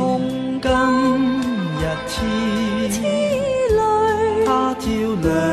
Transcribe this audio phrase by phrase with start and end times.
[0.00, 0.18] 冲
[0.62, 0.70] 今
[1.76, 2.90] 日天，
[4.46, 4.86] 他照
[5.22, 5.49] 亮。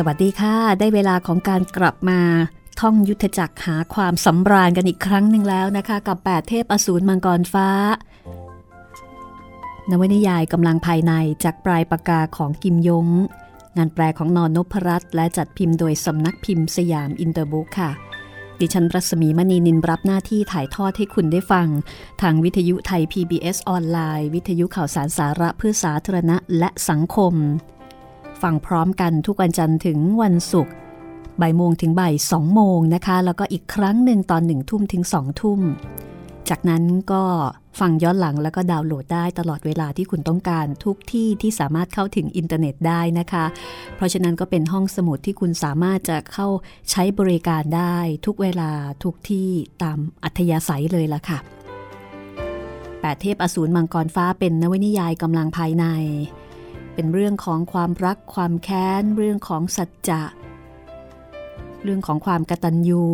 [0.00, 2.20] สวัสดีค่ะ ได้เวลาของการกลับมา
[2.80, 7.68] ท่องยุทธจักรหาความสำราญกันอีกครั้งหนึ่งแล้วนะคะ กับ8เทพอสูรมังกรฟ้า
[9.90, 11.12] นวนิยายกำลังภายใน
[11.44, 13.06] จากปลายปากกาของกิมยง
[13.76, 17.90] งานแปลของนอนนพรัตน์และจัดพิมพ์โดยสำนักพิมพ์สยามอินเตอร์บุ๊กค่ะ
[18.60, 21.68] ดิฉันรัศมีมณีนินรับหน้าที่ถ่ายทอดให้คุณได้ฟัง
[22.22, 27.34] ทางวิทยุไทย PBS ออนไลน์ วิทยุข่าวสารสาระเพื่อสาธารณะและสังคม
[28.42, 30.72] ฟังพร้อมกันทุกวันจันทร์ถึงวันศุกร์
[31.40, 35.60] บ่ายโมงถึงบ่ายสองโมงนะคะ แล้วก็อีกครั้งหนึ่งตอนหนึ่งทุ่มถึงสองทุ่ม
[36.48, 37.22] จากนั้นก็
[37.80, 43.44] ฟังย้อนหลังแล้วก็ดาวน์โหลดได้ตลอดเวลาที่คุณต้องการทุกที่ที่สามารถเข้าถึงอินเทอร์เน็ตได้นะคะ
[43.96, 46.48] เพราะฉะนั้นก็เป็นห้องสมุดที่คุณสามารถจะเข้า
[46.90, 48.70] ใช้บริการได้ทุกเวลา
[49.04, 49.48] ทุกที่
[49.82, 51.38] ตามอัธยาศัยเลยล่ะค่ะ
[53.00, 55.86] แปดเทพอสูรมังกรฟ้าเป็นนวนิยายกำลังภายใน
[57.00, 60.22] เป็นเรื่องของความรักความแค้น เรื่องของสัจจะ
[61.82, 63.04] เรื่องของความกตัญญู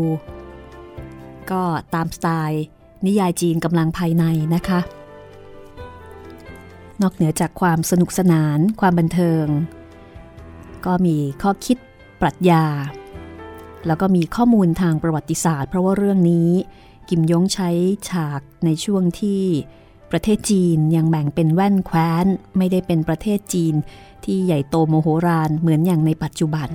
[1.51, 1.63] ก็
[1.95, 2.65] ตามสไตล์
[3.07, 4.25] นิยายจีนกำลังภายใน
[4.55, 4.81] นะคะ
[7.03, 9.47] นอกเหนือจากความสนุกสนาน ความบันเทิง
[10.87, 11.79] ก็มีข้อคิด
[12.21, 12.65] ปรัชญา
[13.87, 16.51] แล้วก็มีข้อมูลทางประวัติศาสตร์ เพราะว่าเรื่องนี้
[17.09, 17.71] กิมยงใช้
[18.09, 19.43] ฉากในช่วงที่
[20.17, 22.27] ประเทศจีนยังแบ่งเป็นแว่นแคว้น
[22.59, 23.75] ไม่ได้เป็นประเทศจีน
[24.25, 26.69] ที่ใหญ่โตโมโหรานเหมือนอย่างในปัจจุบัน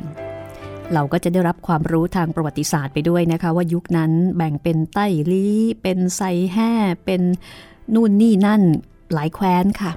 [0.94, 6.21] เราก็จะได้รับความรู้ทางประวัติศาสตร์ไปด้วยนะคะ ว่ายุคนั้นแบ่งเป็นใต้ลี้เป็นไซ
[6.53, 6.71] แห่
[7.06, 7.21] เป็น
[7.94, 8.62] นู่นนี่นั่น
[9.13, 9.92] หลายแคว้นค่ะ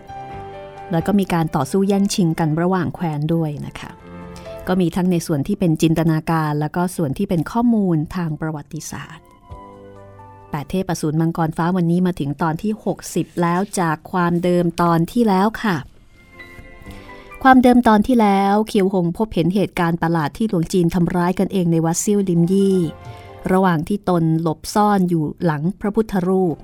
[0.91, 3.91] แล้วก็มีการต่อสู้แย่งชิงกันระหว่างแคว้นด้วยนะคะ
[4.69, 9.25] ก็มีทั้งในส่วนที่เป็นจินตนาการ แล้วก็ส่วนที่เป็นข้อมูลทางประวัติศาสตร์
[10.53, 12.73] แปดเทพอสูรมังกรฟ้าวันนี้มาถึงตอนที่
[13.07, 15.77] 60 แล้วจากความเดิมตอนที่แล้วค่ะ
[17.43, 22.79] ความเดิมตอนที่แล้วเคียวหงพบเห็นเหตุการณ์ประหลาดที่หลวงจีนทำร้ายกันเองในวัดซิ่วลิมยี่
[23.53, 26.57] ระหว่างที่ตนหลบซ่อนอยู่หลังพระพุทธรูป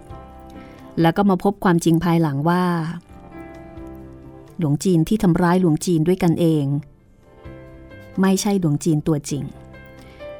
[1.01, 2.65] แล้วก็มาพบความจริงภายหลังว่า
[4.59, 6.65] หลวงจีนที่ทำร้ายหลวงจีนด้วยกันเอง
[8.21, 9.43] ไม่ใช่หลวงจีนตัวจริง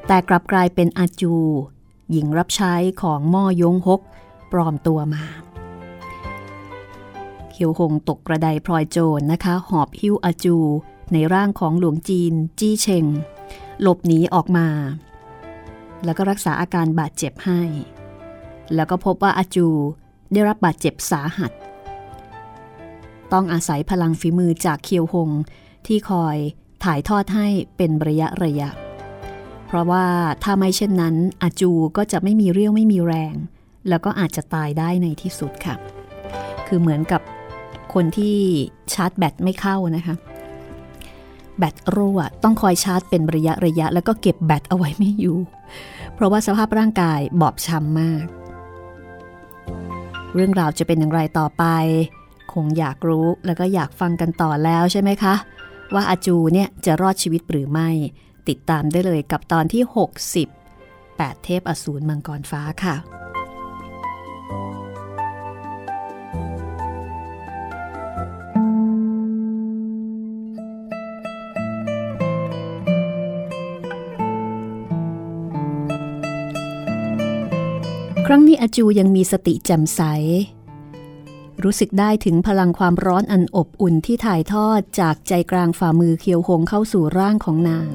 [0.07, 1.35] แต่กลับกลายเป็นอาจู
[2.11, 4.01] หญิงรับใช้ของม่อยงฮก
[4.53, 5.25] ปลอมตัวมา
[7.51, 10.57] เขียวหงตกกระไดพลอยโจรนะคะ หอบหิ้วอาจู
[11.13, 13.05] ในร่างของหลวงจีน จี้เชง
[13.81, 14.69] หลบหนีออกมา
[16.05, 17.63] แล้วก็รักษาอาการบาดเจ็บให้
[18.75, 19.69] แล้วก็พบว่าอาจู
[20.33, 21.53] ได้รับบาดเจ็บสาหัส
[23.33, 25.31] ต้องอาศัยพลังฝีมือจากเคียวหง
[25.87, 26.37] ที่คอย
[26.85, 28.69] ถ่ายทอดให้เป็นระยะระยะ
[29.69, 30.05] เพราะว่า
[30.43, 33.35] ถ้าไม่เช่นนั้น อาจูก็จะไม่มีเรี่ยวไม่มีแรง
[33.89, 35.75] แล้วก็อาจจะตายได้ในที่สุดค่ะ
[36.67, 37.23] คือเหมือนกับ
[37.95, 38.37] คนที่
[38.93, 40.15] ชาร์จแบตไม่เข้านะคะ
[41.59, 45.39] แบตรั่วต้องคอยชาร์จเป็นระยะระยะ แล้วก็เก็บแบตเอาไว้ไม่อยู่
[46.15, 48.25] เพราะว่าสภาพร่างกายบอบช้ำมาก
[50.35, 51.65] เรื่องราวจะเป็นอย่างไรต่อไป
[52.53, 55.35] คงอยากรู้แล้วก็อยากฟังกันต่อแล้วใช่ไหมคะ
[55.95, 57.89] ว่าอาจูเนี่ยจะรอดชีวิตหรือไม่
[58.49, 59.83] ติดตามได้เลยกับตอนที่
[60.67, 62.97] 60 8 เทพอสูรมังกรฟ้าค่ะ
[78.31, 80.01] ครั้งนี้อาจูยังมีสติแจ่มใส
[81.65, 87.93] รู้สึกได้ถึงพลังความร้อนอันอบอุ่นที่ถ่ายทอดจากใจกลางฝ่ามือเคียวหงเข้าสู่ร่างของนาง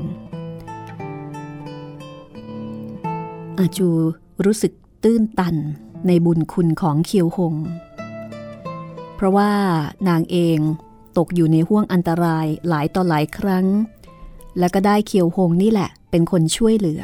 [3.59, 3.89] อาจู
[4.45, 4.73] รู้สึก
[5.03, 5.55] ตื้นตัน
[6.07, 7.55] ในบุญคุณของเคียวหง
[9.15, 9.51] เพราะว่า
[10.07, 10.59] นางเอง
[11.17, 13.65] ตกอยู่ในห่วงอันตรายหลายต่อหลายครั้ง
[14.59, 17.01] และก็ได้เคียวหงนี่แหละ เป็นคนช่วยเหลือ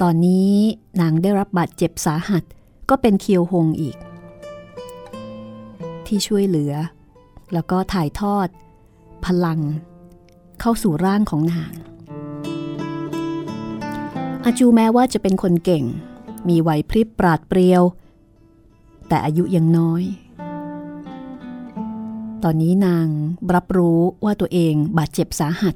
[0.00, 0.52] ตอนนี้
[1.00, 2.42] นางได้รับบาดเจ็บสาหัส
[2.90, 3.96] ก็เป็นเคียวหงอีก
[6.06, 6.72] ที่ช่วยเหลือ
[7.52, 8.48] แล้วก็ถ่ายทอด
[9.24, 9.60] พลัง
[10.60, 11.72] เข้าสู่ร่างของนาง
[14.48, 15.84] อาจูแม้ว่าจะเป็นคนเก่ง
[16.48, 17.82] มีไหวพริบปราดเปรียว
[19.08, 20.02] แต่อายุยังน้อย
[22.42, 23.08] ตอนนี้นาง
[23.54, 25.74] รับรู้ว่าตัวเองบาดเจ็บสาหัส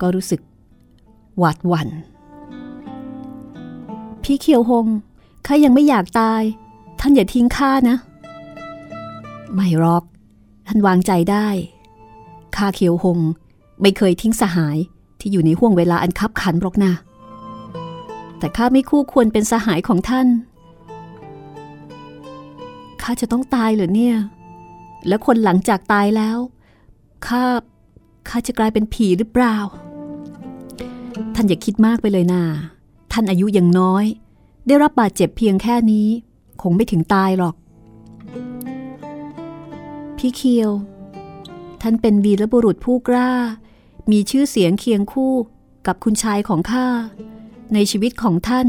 [0.00, 0.40] ก็รู้สึก
[1.38, 1.88] หวาดหวัน่น
[4.22, 4.86] พี่เขียวหง
[5.46, 6.42] ข้ายังไม่อยากตาย
[7.00, 7.96] ท่านอย่าทิ้งข้านะ
[9.54, 10.04] ไม่รอก
[10.66, 11.48] ท่านวางใจได้
[12.56, 13.18] ข้าเขียวหง
[13.80, 14.78] ไม่เคยทิ้งสหาย
[15.20, 16.92] ที่อยู่ในห่วงเวลาอันคับขันหรอกนะ
[18.42, 20.28] แต่ข้าไม่คู่ควรเป็นสหายของท่าน
[23.02, 24.16] ข้าจะต้องตายเหรอเนี่ย
[25.08, 26.38] แล้วคนหลังจากตายแล้ว
[27.26, 27.42] ข้า
[28.28, 29.56] ข้าจะกลายเป็นผีหรือเปล่า
[31.34, 32.42] ท่านอย่าคิดมากไปเลยนา
[33.12, 34.04] ท่านอายุยังน้อย
[34.66, 36.08] ได้รับบาดเจ็บเพียงแค่นี้
[36.62, 37.54] คงไม่ถึงตายหรอก
[40.16, 40.70] พี่เคียว
[41.82, 43.30] ท่านเป็นวีรบุรุษผู้กล้า
[44.10, 45.34] มีชื่อเสียงเคียงคู่
[45.86, 46.86] กับคุณชายของข้า
[47.74, 48.66] ในชีวิตของท่าน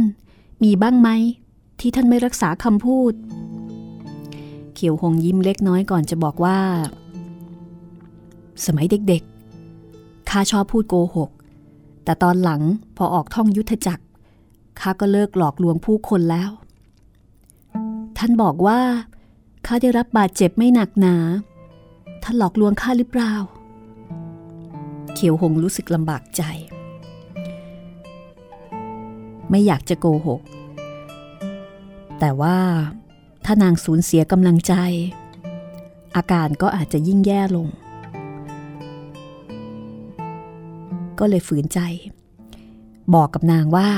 [0.64, 1.10] มีบ้างไหม
[1.80, 3.14] ที่ท่านไม่รักษาคำพูด
[4.74, 6.60] เขียวหงยิ้มเล็กน้อยก่อนจะบอกว่า
[8.66, 11.30] สมัยเด็กๆข้าชอบพูดโกหก
[12.04, 12.62] แต่ตอนหลัง
[12.98, 14.04] พอออกท่องยุทธจักร
[14.80, 16.50] ข้าก็เลิกหลอกลวงผู้คนแล้ว
[18.18, 18.80] ท่านบอกว่า
[19.66, 21.16] ข้าได้รับบาดเจ็บไม่หนักหนา
[22.24, 23.34] ท่านหลอกลวงข้าหรือเปล่า
[25.14, 26.44] เขียวหงรู้สึกลำบากใจ
[29.50, 30.42] ไม่อยากจะโกหก
[32.20, 32.58] แต่ว่า
[33.46, 34.74] ถ้านางสูญเสียกำลังใจ
[36.16, 37.68] อาการก็อาจจะยิ่งแย่ลง
[41.20, 41.80] ก็เลยฝืนใจ
[43.14, 43.90] บอกกับนางว่า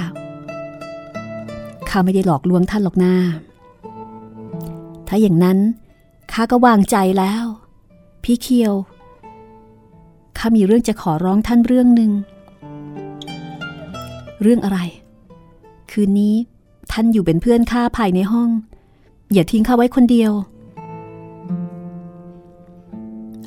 [1.90, 3.16] ข้าไม่ได้หลอกลวงท่านหรอกหน้า
[5.08, 5.58] ถ้าอย่างนั้น
[6.32, 7.44] ข้าก็วางใจแล้ว
[8.24, 8.74] พี่เคียว
[10.38, 12.12] ข้ามีเรื่องจะขอร้องท่านเรื่องหนึ่ง
[14.42, 14.80] เรื่องอะไร
[15.92, 16.36] คืนนี้
[16.92, 18.50] ท่านอยู่เป็นเพื่อนข้าภายในห้อง
[19.34, 20.32] อย่าทิ้งข้าไว้คนเดียว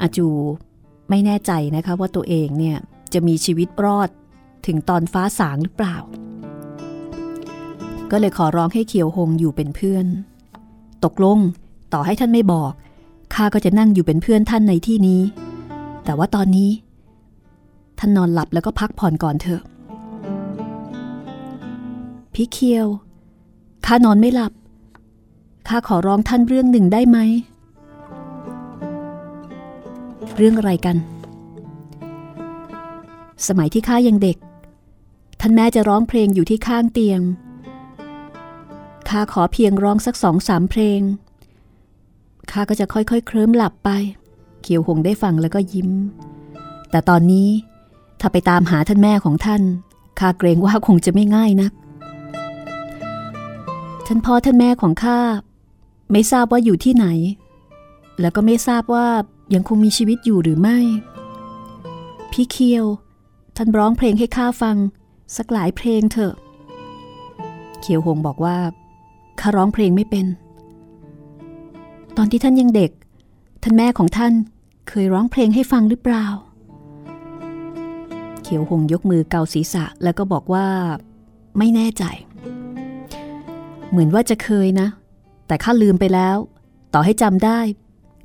[0.00, 0.28] อาจู
[1.11, 2.78] ไม่แน่ใจนะคะว่าตัวเองเนี่ย
[3.12, 4.09] จะมีชีวิตรอด
[4.66, 5.97] ถึงตอนฟ้าสางหรือเปล่า
[8.11, 10.07] ก็เลยขอร้องให้เขียวหงอยู่เป็นเพื่อน
[11.04, 11.38] ตกลง
[11.92, 12.73] ต่อให้ท่านไม่บอก
[13.35, 15.23] ข้าก็จะนั่งอยู่เป็นเพื่อนท่านในที่นี้
[16.04, 16.71] แต่ว่าตอนนี้
[17.99, 19.62] ท่านนอนหลับแล้วก็พักผ่อนก่อนเถอะ
[22.40, 22.87] พี่เคียว
[23.87, 24.52] ข้านอนไม่หลับ
[25.68, 27.18] ข้าขอร้องท่านเรื่องหนึ่งได้ไหม
[30.37, 30.97] เรื่องอะไรกัน
[33.47, 34.37] สมัยที่ข้ายังเด็ก
[35.40, 37.21] ท่านแม่จะร้องเพลงอยู่ที่ข้างเตียง
[39.09, 41.00] ข้าขอเพียงร้องสักสองสามเพลง
[42.50, 43.90] ข้าก็จะค่อยๆ เคลิ้มหลับไป
[44.62, 45.90] เขียวหงได้ฟังแล้วก็ยิ้ม
[46.90, 47.49] แต่ตอนนี้
[48.21, 49.62] ถ้าไปตามหาท่านแม่ของท่าน
[50.18, 51.73] ข้าเกรงว่าคงจะไม่ง่ายนัก
[54.10, 55.20] ท่านพ่อท่านแม่ของข้า
[56.12, 57.06] ไม่ทราบว่าอยู่ที่ไหน
[58.20, 59.06] แล้วก็ไม่ทราบว่า
[59.54, 60.78] ยังคงมีชีวิตอยู่หรือไม่
[62.32, 62.86] พี่เคียว
[63.56, 64.76] ท่านร้องเพลงให้ข้าฟัง
[65.36, 66.34] สักหลายเพลงเถอะ
[67.80, 68.58] เขียวหงบอกว่า
[69.40, 70.26] ข้าร้องเพลงไม่เป็น
[72.16, 72.90] ตอนที่ท่านยังเด็ก
[73.62, 74.32] ท่านแม่ของท่าน
[74.88, 76.26] เคยร้องเพลงให้ฟังหรือเปล่า
[78.42, 80.66] เขียวหงยกมือเกาศีรษะแล้วก็บอกว่า
[81.58, 82.04] ไม่แน่ใจ
[83.90, 84.88] เหมือนว่าจะเคยนะ
[85.47, 86.37] แต่ข้าลืมไปแล้ว
[86.95, 87.61] ต่อให้จำได้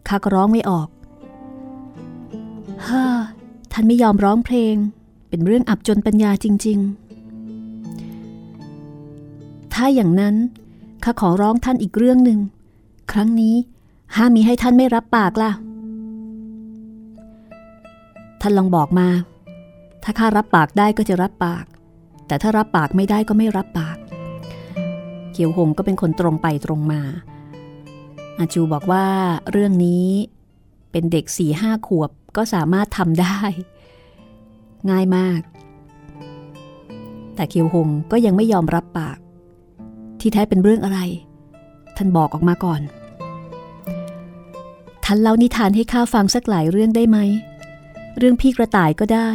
[0.07, 0.87] ข้าก็ร้องไม่ออก
[2.87, 3.05] ฮ่า
[3.71, 4.75] ท่านไม่ยอมร้องเพลง
[5.29, 6.79] เป็นเรื่องอับจนปัญญาจริง
[8.85, 10.35] ๆ ถ้าอย่างนั้น
[11.03, 12.39] ข้าขอร้องท่านอีกเรื่องหนึ่ง
[13.11, 13.55] ครั้งนี้
[14.15, 15.51] ห้ามมีให้ท่านไม่รับปากล่ะ
[18.41, 19.07] ท่านลองบอกมา
[20.03, 21.65] ถ้าข้ารับปากได้ก็จะรับปาก
[22.27, 23.97] แต่ถ้ารับปากไม่ได้ก็ไม่รับปาก
[25.33, 27.01] เขียวหงก็เป็นคนตรงไปตรงมา
[28.37, 29.05] อาจูบอกว่า
[29.51, 30.07] เรื่องนี้
[30.91, 33.37] เป็นเด็กสี่ห้าขวบก็สามารถทำได้
[34.89, 35.41] ง่ายมาก
[37.35, 39.17] แต่เขียวหงก็ยังไม่ยอมรับปาก
[40.19, 40.99] ที่แท้เป็นเรื่องอะไร
[41.97, 42.81] ท่านบอกออกมาก่อน
[45.05, 47.17] ท่านเล่านิทานให้ข้าฟังสักหลายเรื่องได้ไหม
[48.17, 49.29] เรื่องพี่กระต่ายก็ได้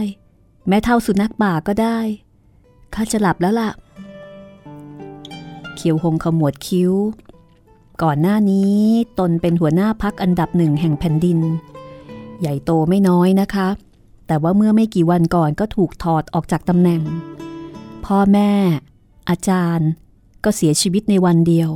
[0.69, 1.99] แม่เท่าสุนัขป่าก็ได้
[2.95, 3.71] ข้าจะหลับแล้วล่ะ
[5.79, 6.93] เขียวหงขมวดคิ้ว
[8.03, 8.77] ก่อนหน้านี้
[9.19, 11.39] ตนเป็นหัวหน้าพักอันดับหนึ่งแห่งแผ่นดิน
[12.41, 13.69] ใหญ่โตไม่น้อยนะคะ
[14.27, 17.03] แต่ว่าเมื่อไม่กี่วันก่อนก็ถูกถอดออกจากตำแหน่ง
[18.05, 18.51] พ่อแม่
[19.29, 19.89] อาจารย์
[20.45, 21.71] ก็เสียชีวิตในวันเดียว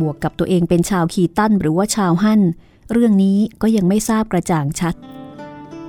[0.00, 2.40] บวกกับตัวเองเป็นชาวขีตั้นหรือว่าชาวหั่น
[2.92, 4.94] เรื่องนี้ก็ยังไม่ทราบกระจ่างชัด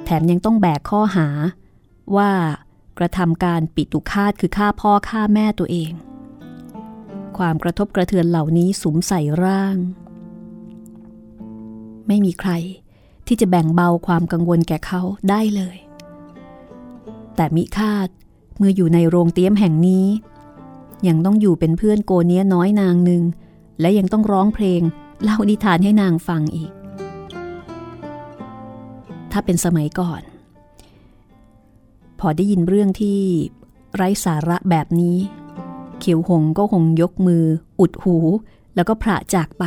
[0.03, 1.27] แถมยังต้องแบกข้อหา
[2.15, 2.31] ว่า
[2.97, 5.91] กระทำการปิตุคาตคือฆ่าพ่อฆ่าแม่ตัวเอง
[7.37, 9.77] ความกระทบกระเทือนเหล่านี้สุมใส่ร่าง
[12.07, 12.51] ไม่มีใคร
[13.27, 15.77] ที่จะแบ่งเบาความกังวลแก่เขาได้เลย
[17.35, 18.07] แต่มิคาด
[18.57, 20.07] เมื่ออยู่ในโรงเตี้ยมแห่งนี้
[21.07, 23.23] ยังต้องอยู่เป็นเพื่อนโกเนี้ยน้อยนางหนึ่ง
[23.79, 24.81] และยังต้องร้องเพลง
[25.23, 26.71] เล่านิทานให้นางฟังอีก
[29.31, 30.21] ถ้าเป็นสมัยก่อน
[32.19, 33.19] พอได้ยินเรื่องที่
[33.95, 35.17] ไร้สาระแบบนี้
[36.05, 37.43] เขียวหงก็คงยกมือ
[37.79, 38.17] อุดหู
[38.75, 39.63] แล้วก็พระจากไป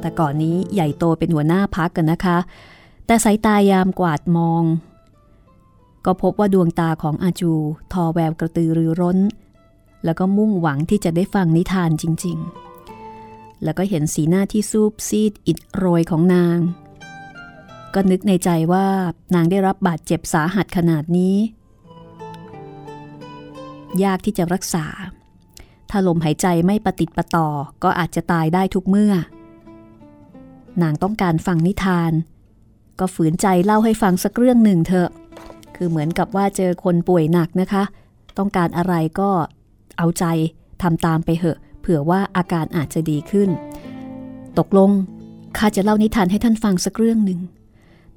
[0.00, 2.38] แต่ก่อนนี้ใหญ่โตเป็นหัวหน้าพักกันนะคะ
[3.06, 4.64] แต่สายตายามกวาดมอง
[6.04, 7.52] ก็พบว่าดวงตาของอาจู
[7.92, 9.18] ทอแววกระตือรือร้น
[10.04, 12.36] แล้วก็มุ่งหวังที่จะได้ฟังนิทานจริง
[13.00, 16.58] ๆ แล้วก็เห็นสีหน้าที่ซูบซีดอิดโรยของนาง
[17.94, 18.86] ก็นึกในใจว่า
[19.34, 21.36] นางได้รับบาดเจ็บสาหัสขนาดนี้
[24.04, 24.86] ยากที่จะรักษา
[25.90, 27.48] ถ้าลมหายใจไม่ปฏิติดประต่อ
[27.84, 29.14] ก็อาจจะตายได้ทุกเมื่อ
[30.82, 32.12] นางต้องการฟังนิทาน
[32.98, 35.10] ก็ฝืนใจเล่าให้ฟังสักเรื่องหนึ่งเถอะ
[35.76, 37.82] คือเหมือนกับว่าเจอคนป่วยหนักนะคะ
[38.38, 39.30] ต้องการอะไรก็
[39.98, 40.24] เอาใจ
[40.82, 43.48] ทำตามไปเหอะ เผื่อว่าอาการอาจจะดีขึ้น
[44.58, 44.90] ตกลง
[45.56, 47.40] ข้าจะเล่านิทานให้ท่านฟังสักเรื่องหนึ่ง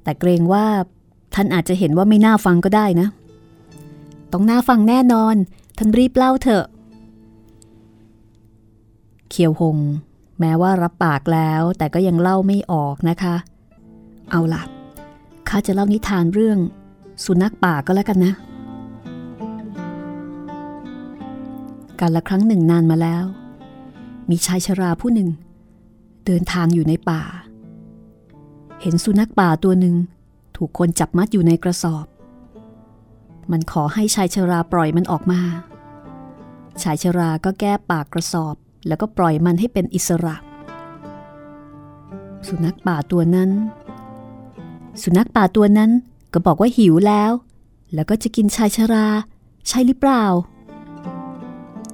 [0.02, 0.64] แต่เกรงว่า
[1.34, 3.08] ท่านอาจจะเห็นว่าไม่น่าฟังก็ได้นะ
[4.32, 5.36] ต้องน่าฟังแน่นอน
[5.76, 6.64] ท่านรีบเล่าเถอะ
[9.28, 9.78] เขียวหง
[10.40, 13.34] แม้ว่ารับปากแล้วแต่ก็ยังเล่าไม่ออกนะคะ
[14.30, 14.62] เอาล่ะ
[15.48, 16.58] ข้าจะเล่านิทานเรื่อง
[17.24, 18.32] สุนัขป่าก็แล้วกันนะ
[22.00, 23.24] การละครั้งหนึ่งนานมาแล้ว
[24.30, 25.28] มีชายชราผู้หนึ่ง
[26.26, 27.22] เดินทางอยู่ในป่า
[28.80, 29.94] เห็นสุนัขป่าตัวหนึ่ง
[30.56, 32.06] ถูกคนจับมัดอยู่ในกระสอบ
[33.52, 35.40] มันขอให้ชายชราปล่อยมันออกมา
[36.82, 38.54] ชายชราก็แก้ปากกระสอบ
[38.86, 40.36] แล้วก็ปล่อยมันให้เป็นอิสระ
[42.46, 43.50] สุนัขป่าตัวนั้น
[45.02, 45.90] สุนัขป่าตัวนั้น
[46.32, 47.32] ก็บอกว่าหิวแล้ว
[47.94, 49.06] แล้วก็จะกินชายชรา
[49.68, 50.24] ใช่หรือเปล่า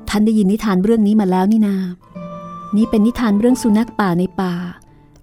[0.08, 1.76] ท่านได้ยินนิทานเรื่องนี้มาแล้วนี่นา
[2.76, 4.54] นี่เป็นนิทานเรื่องสุนัขป่าในป่า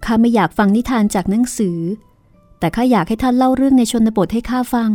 [0.05, 1.79] ข้าไม่อยากฟังนิทานจากหนังสือ
[2.60, 4.89] แต่ข้าอยากให้ท่านเล่าเรื่องในชนบทให้ข้าฟัง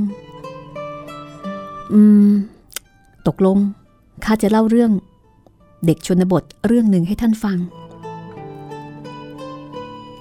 [1.92, 2.30] อืม
[3.26, 3.58] ตกลง
[4.24, 4.92] ข้าจะเล่าเรื่อง
[5.86, 7.58] เด็กชนบทเรื่องหนึ่งให้ท่านฟัง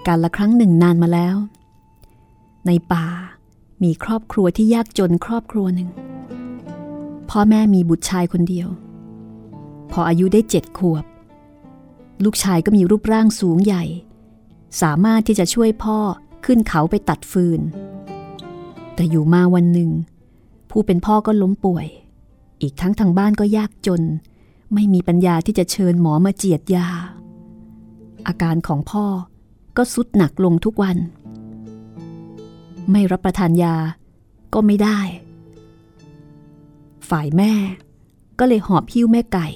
[0.07, 1.35] การละครั้งหนึ่งนานมาแล้ว
[2.67, 3.05] ในป่า
[3.83, 5.89] มีครอบครัวที่ยากจนครอบครัวหนึ่ง
[7.29, 8.67] พ่อแม่มีบุตรชายคนเดียว
[9.91, 11.05] พออายุได้เจ็ดขวบ
[12.23, 13.83] ลูกชายก็มีรูปร่างสูงใหญ่
[14.81, 15.97] สามารถที่จะช่วยพ่อ
[16.45, 17.61] ขึ้นเขาไปตัดฟืน
[18.95, 19.91] แต่อยู่มาวันหนึ่ง
[20.71, 21.87] ผู้เป็นพ่อก็ล้มป่วย
[22.61, 24.01] อีกทั้งทางบ้านก็ยากจน
[24.73, 26.87] ไม่มีปัญญาที่จะเชิญหมอมาเจียดยา
[28.27, 29.05] อาการของพ่อ
[29.77, 30.97] ก็สุดหนักลงทุกวัน
[32.91, 33.75] ไม่รับประทานยา
[34.53, 34.99] ก็ไม่ได้
[37.09, 37.53] ฝ่ายแม่
[38.39, 39.47] ก็เลยหอบหิ้วแม่ไก่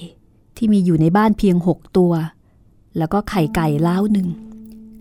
[0.56, 2.12] ที่มีอยู่ในบ้านเพียงหกตัว
[2.96, 4.28] แล้วก็ไข่ไก่ล้าวหนึ่ง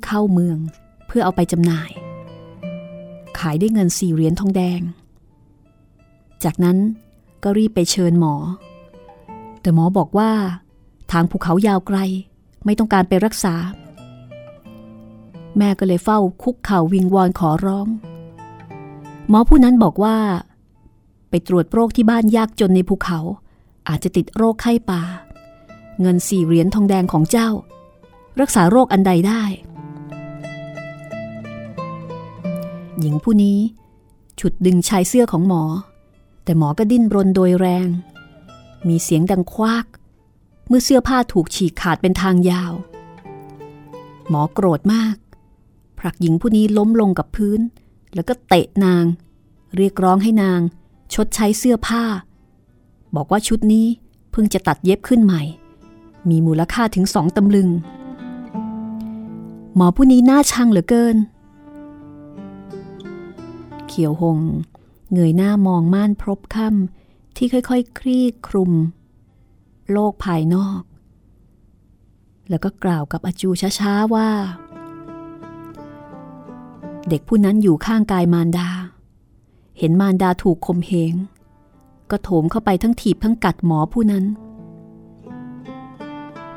[0.06, 0.58] เข้าเมือง
[1.08, 1.92] เพื่อเอาไปจำหน่าย
[3.40, 4.82] ขายได้เงินสี่เหรียญทองแดง
[6.46, 6.78] จากนั้น
[7.44, 8.36] ก็รีบไปเชิญหมอ
[9.62, 10.32] แต่หมอบอกว่า
[11.12, 11.98] ทางภูเขายาวไกล
[12.66, 13.56] ไม่ต้องการไปรักษา
[15.58, 17.88] แม่ก็เลยเฝ้าคุกเข่าวิงวอนขอร้อง
[19.30, 20.18] หมอผู้นั้นบอกว่า
[21.30, 23.20] ไปตรวจโรคที่บ้านยากจนในภูเขา
[23.88, 25.02] อาจจะติดโรคไข้ป่า
[26.02, 27.50] เงินสี่เหรียญทองแดงของเจ้า
[28.42, 29.44] รักษาโรคอันใดได้
[33.00, 33.60] หญิงผู้นี้
[34.40, 35.64] ฉุดดึงชายเสื้อของหมอ
[36.46, 37.88] แต่หมอก็ดิ้นรนโดยแรง
[38.88, 39.86] มีเสียงดังควัก
[40.68, 42.74] เมื่อเสื้อผ้าถูกฉีกขาดเป็นทางยาว
[44.30, 45.16] หมอโกรธมาก
[46.00, 47.60] ผลักหญิงผู้นี้ล้มลงกับพื้น
[48.14, 49.06] แล้วก็เตะนาง
[49.76, 50.60] เรียกร้องให้นาง
[51.14, 52.04] ชดใช้เสื้อผ้า
[53.16, 53.88] บอกว่าชุดนี้
[54.32, 55.42] เพิ่งจะตัดเย็บขึ้นใหม่
[56.30, 57.70] มีมูลค่าถึงสองตำลึง
[59.76, 61.18] หมอผู้นี้น่าชังเหลือเกิน
[63.88, 64.40] เขียวหง
[65.14, 68.72] เงยหน้ามองม่านพรบค่ำที่ค่อยๆคลี่คลุม
[69.92, 70.82] โลกภายนอก
[72.50, 73.50] แล้วก็กล่าวกับอาจู
[73.80, 74.30] ช้าๆว่า
[77.10, 78.70] เด็กผู้นั้นอยู่ข้างกายมารดา
[79.78, 81.14] เห็นมารดาถูกคมเหง
[82.12, 84.26] ก็โถมเข้าไปทั้งถีบทั้งกัดหมอผู้นั้น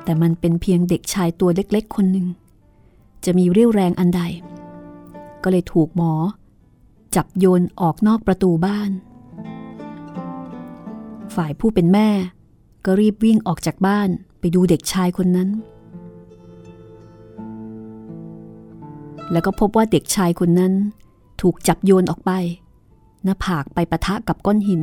[0.04, 2.26] แต่มันเป็นเพียงเด็กชายตัวเล็กๆ คนหนึ่ง
[3.24, 4.22] จะมีเรี่ยวแรงอันใด
[5.42, 6.12] ก็เลยถูกหมอ
[7.16, 8.90] จับโยนออกนอกประตูบ้าน
[11.34, 12.08] ฝ่ายผู้เป็นแม่
[12.84, 14.08] ก็รีบวิ่งออกจากบ้าน
[14.40, 15.48] ไปดูเด็กชายคนนั้น
[19.32, 20.72] แล้วก็พบว่าเด็กชายคนนั้น
[21.40, 22.30] ถูกจับโยนออกไป
[23.24, 24.82] หน้าผากไปปะทะกับก้อนหิน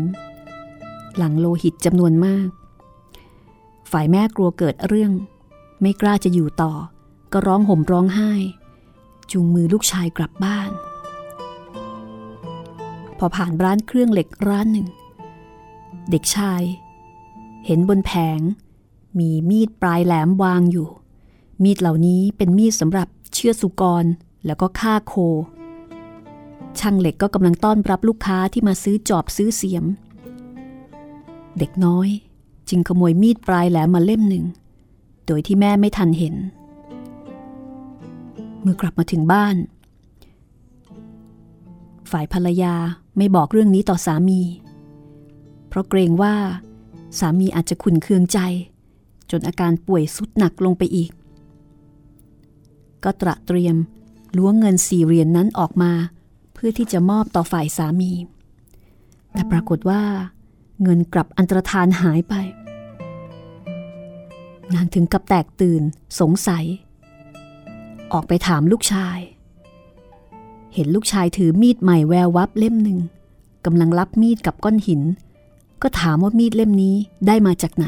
[1.17, 2.47] หลังโลหิตจำนวนมาก
[3.91, 5.11] ฝ่ายแม่กลัวเกิดเรื่อง
[5.81, 6.73] ไม่กล้าจะอยู่ต่อ
[7.33, 8.31] ก็ร้องห่มร้องไห้
[9.31, 10.69] จูงมือลูกชายกลับบ้าน
[13.17, 14.87] พอผ่านร้านเครื่องเหล็กร้านหนึ่ง
[16.11, 16.63] เด็กชาย
[17.65, 18.39] เห็นบนแผง
[19.17, 20.87] มีมีดปลายแหลมวางอยู่
[21.63, 24.05] มีดเหล่านี้เป็นมีดสำหรับเชื่อสุกร
[24.45, 25.13] แล้วก็ฆ่าโค
[26.79, 29.85] ช่างเหล็กก็กำลังต้อนรับลูกค้าที่มาซื้อจอบซื้อเสียม
[31.57, 32.07] เด็กน้อย
[32.69, 34.45] จึงขโมยมีดปลายแหลมมาเล่มหนึ่ง
[35.27, 36.35] โดยที่แม่ไม่ทันเห็น
[38.61, 39.55] เมื่อกลับมาถึงบ้าน
[42.11, 42.75] ฝ่ายภรรยา
[43.17, 44.41] ไม่บอกเรื่องนี้ต่อสามี
[45.67, 46.35] เพราะเกรงว่า
[47.19, 48.39] สามีอาจจะขุนเคืองใจ
[49.31, 51.11] จนอาการป่วยสุดหนักลงไปอีก
[53.03, 53.75] ก็ตระเตรียม
[54.37, 55.91] ล้วงเงินสี่เหรียญนนั้นออกมา
[56.53, 58.11] เพื่อที่จะมอบต่อฝ่ายสามี
[59.31, 60.01] แต่ปรากฏว่า
[60.83, 62.33] เงินกลับอันตรธานหายไป
[64.73, 65.81] นางถึงกับแตกตื่น
[66.19, 66.65] สงสัย
[68.13, 69.17] ออกไปถามลูกชาย
[70.75, 72.99] เห็นลูกชายถือมีดใหม่แวววับเล่มหนึ่ง
[73.65, 75.01] กำลังรับมีดกับก้อนหิน
[75.81, 76.95] ก็ถามว่ามีดเล่มนี้
[77.27, 77.87] ได้มาจากไหน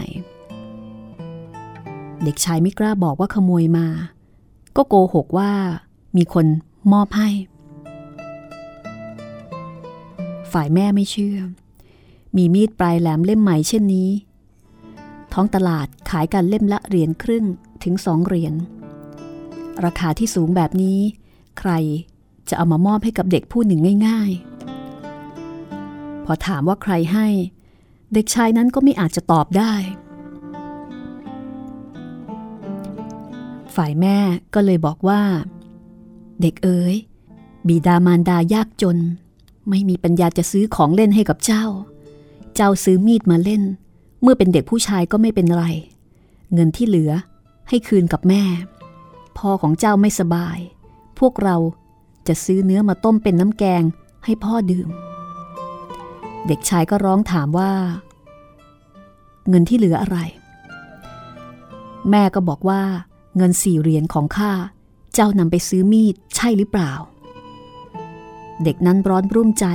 [2.24, 3.88] เด็กชายไม่กล้าบอกว่าขโมยมา
[4.76, 5.52] ก็โกหกว่า
[6.18, 6.46] มีคน
[6.92, 7.30] มอบให้
[10.52, 11.38] ฝ่ายแม่ไม่เชื่อ
[12.36, 14.10] มีมีดปลายแหลมเล่มใหม่เช่นนี้
[15.34, 17.46] ท้องตลาดขายกันเล่มละเหรียญครึ่ง
[17.84, 18.54] ถึงสองเหรียญ
[19.86, 21.00] ราคาที่สูงแบบนี้
[21.60, 21.72] ใคร
[22.50, 24.32] จะเอามามอบให้กับเด็กผู้หนึ่งง่าย
[25.48, 27.28] ๆ พอถามว่าใครให้
[28.14, 29.74] เด็กชายนั้นก็ไม่อาจจะตอบได้
[33.76, 34.18] ฝ่ายแม่
[34.54, 35.22] ก็เลยบอกว่า
[36.42, 36.96] เด็กเอ๋ย
[37.68, 38.98] บิดามารดายากจน
[39.70, 41.66] ไม่มีปัญญาจะซื้อของเล่นให้กับเจ้า
[42.56, 43.64] เจ้าซื้อมีดมาเล่น
[44.22, 45.66] เมื่อเป็นเด็กผู้ชายก็ไม่เป็นไร
[46.54, 47.12] เงินที่เหลือ
[47.70, 48.44] ให้คืนกับแม่
[49.38, 50.58] พ่อของเจ้าไม่สบาย
[51.20, 51.56] พวกเรา
[52.28, 53.84] จะซื้อเนื้อมาต้มเป็นน้ำแกง
[54.26, 54.90] ให้พ่อดื่ม
[56.48, 57.72] เด็กชายก็ร้องถามว่า
[59.50, 60.18] เงินที่เหลืออะไร
[62.10, 62.82] แม่ก็บอกว่า
[63.38, 64.52] เงินสี่เหรียญของข้า
[65.14, 66.94] เจ้านำไปซื้อมีดใช่หรือเปล่า
[68.64, 69.66] เด็กนั้นร้อนรุ่มใจ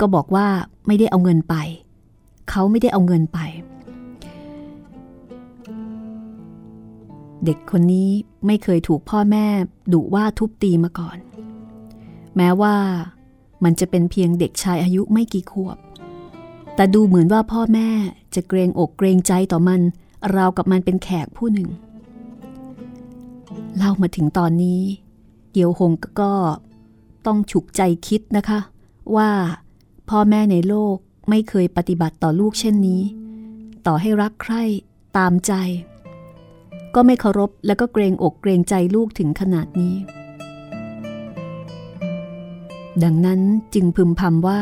[0.00, 0.46] ก็บอกว่า
[0.86, 1.54] ไม่ได้เอาเงินไป
[2.50, 3.38] เขาไม่ได้เอาเงินไป
[7.44, 8.10] เด็กคนนี้
[8.46, 9.46] ไม่เคยถูกพ่อแม่
[9.92, 11.18] ดุว่าทุบตีมาก่อน
[12.36, 12.76] แม้ว่า
[13.64, 15.78] มันจะเป็นเพียงเด็กชายอายุไม่กี่ขวบ
[16.74, 17.88] แต่ดูเหมือนว่าพ่อแม่
[18.34, 19.80] จะเกรงอกเกรงใจต่อมัน
[20.36, 21.68] ราวกับมันเป็นแขกผู้หนึ่ง
[23.76, 24.80] เล่ามาถึงตอนนี้
[25.50, 26.32] เกียวหงก็
[27.26, 28.60] ต้องฉุกใจคิดนะคะ
[29.16, 29.30] ว่า
[30.10, 30.96] พ่อแม่ในโลก
[31.30, 33.02] ไม่เคยปฏิบัติต่อลูกเช่นนี้
[33.86, 34.62] ต่อให้รักใคร่
[35.16, 35.52] ตามใจ
[36.94, 39.94] ก็ไม่เคารพและก็เกรงอกเกรงใจลูกถึงขนาดนี้
[43.00, 43.40] ดังนั้น
[43.74, 44.60] จึงพึมพำว่า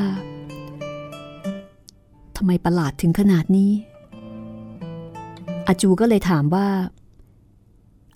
[2.37, 3.73] ทำไมประหลาดถึงขนาดนี้
[5.66, 6.66] อาจูก็เลยถามว่า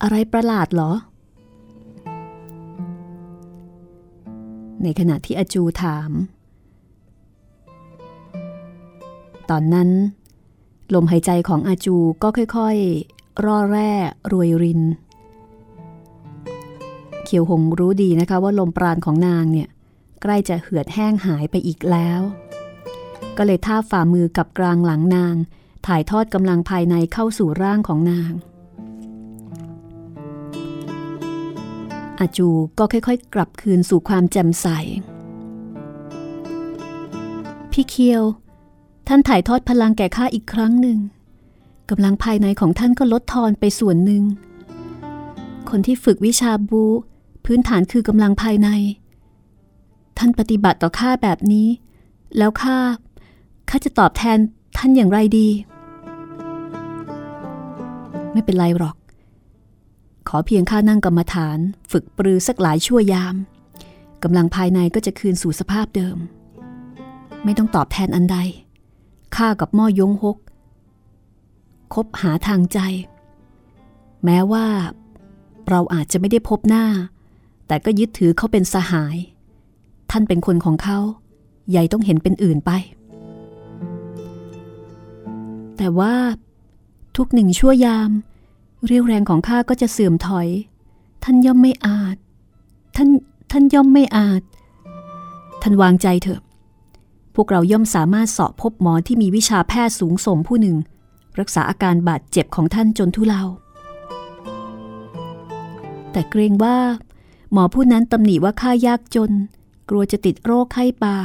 [0.03, 0.93] อะไรประหลาดเหรอ
[4.83, 6.11] ในขณะที่อาจูถาม
[9.51, 9.89] ตอนนั้น
[10.95, 13.91] ลมหายใจของอาจูก็ค่อยๆ ร่อแร่
[14.33, 14.81] รวยริน
[17.25, 19.69] เขียวหงรู้ดีนะคะว่าลมปราณของนางเนี่ย
[20.27, 22.21] ใกล้จะเหือดแห้งหายไปอีกแล้ว
[23.37, 25.35] ก็เลยท่าฝ่ามือกับกลางหลังนาง
[25.87, 28.33] ถ่ายทอดกำลังภายในเข้าสู่ร่างของนาง
[32.19, 34.67] อาจูก็ค่อยๆ กลับคืนสู่ความแจ่มใส
[37.73, 38.23] พี่เคียว
[39.09, 40.99] ท่านถ่ายทอดพลังแก่ข้าอีกครั้งหนึ่ง
[41.91, 44.23] กำลังภายในของท่านก็ลดทอนไปส่วนหนึ่ง
[45.71, 46.83] คนที่ฝึกวิชาบู
[47.45, 48.69] พื้นฐานคือกำลังภายใน
[50.19, 51.69] ท่านปฏิบัติต่อข้าแบบนี้
[52.39, 52.79] แล้วข้า
[53.69, 54.39] ข้าจะตอบแทน
[54.77, 55.49] ท่านอย่างไรดี
[58.33, 58.97] ไม่เป็นไรหรอก
[60.29, 61.59] ขอเพียงข้านั่งกรรมฐาน
[61.93, 63.37] ฝึกปรือสักหลายชั่วยาม
[64.23, 66.19] กำลังภายในก็จะคืนสู่สภาพเดิม
[67.45, 68.39] ไม่ต้องตอบแทนอันใด
[69.37, 70.37] ข้ากับม่อยงฮก
[71.95, 72.79] คบหาทางใจ
[74.25, 74.67] แม้ว่า
[75.71, 76.87] เราอาจจะไม่ได้พบหน้า
[77.67, 79.17] แต่ก็ยึดถือเขาเป็นสหาย
[80.17, 80.99] ท่านเป็นคนของเขา
[81.71, 82.71] ใหญ่ต้องเห็นเป็นอื่นไป
[85.77, 86.15] แต่ว่า
[87.17, 88.11] ทุกหนึ่งชั่วยาม
[88.87, 90.49] เรียวแรงของข้าก็จะเสื่อมถอย
[91.25, 92.17] ท่านย่อมไม่อาจ
[92.97, 93.09] ท่าน
[93.51, 94.43] ท่านย่อมไม่อาจ
[95.63, 96.41] ท่านวางใจเถอะ
[97.35, 100.77] พวกเราย่อมสามารถสอบพบหมอที่มีวิชาแพทย์สูงส่งผู้หนึ่ง
[101.41, 103.43] รักษาอาการบาดเจ็บของท่านจนทุเลา
[106.13, 106.77] แต่เกรงว่า
[107.53, 109.33] หมอผู้นั้นตำหนิว่าข้ายากจน
[109.89, 111.19] กลัวจะติดโรคไข้ป่า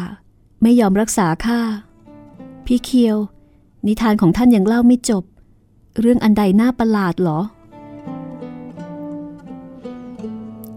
[0.62, 1.60] ไม่ยอมรักษาข้า
[2.66, 3.18] พี่เคียว
[3.88, 5.24] นิทานของท่านยังเล่าไม่จบ
[6.00, 7.40] เรื่องอันใดน่าประหลาดหรอ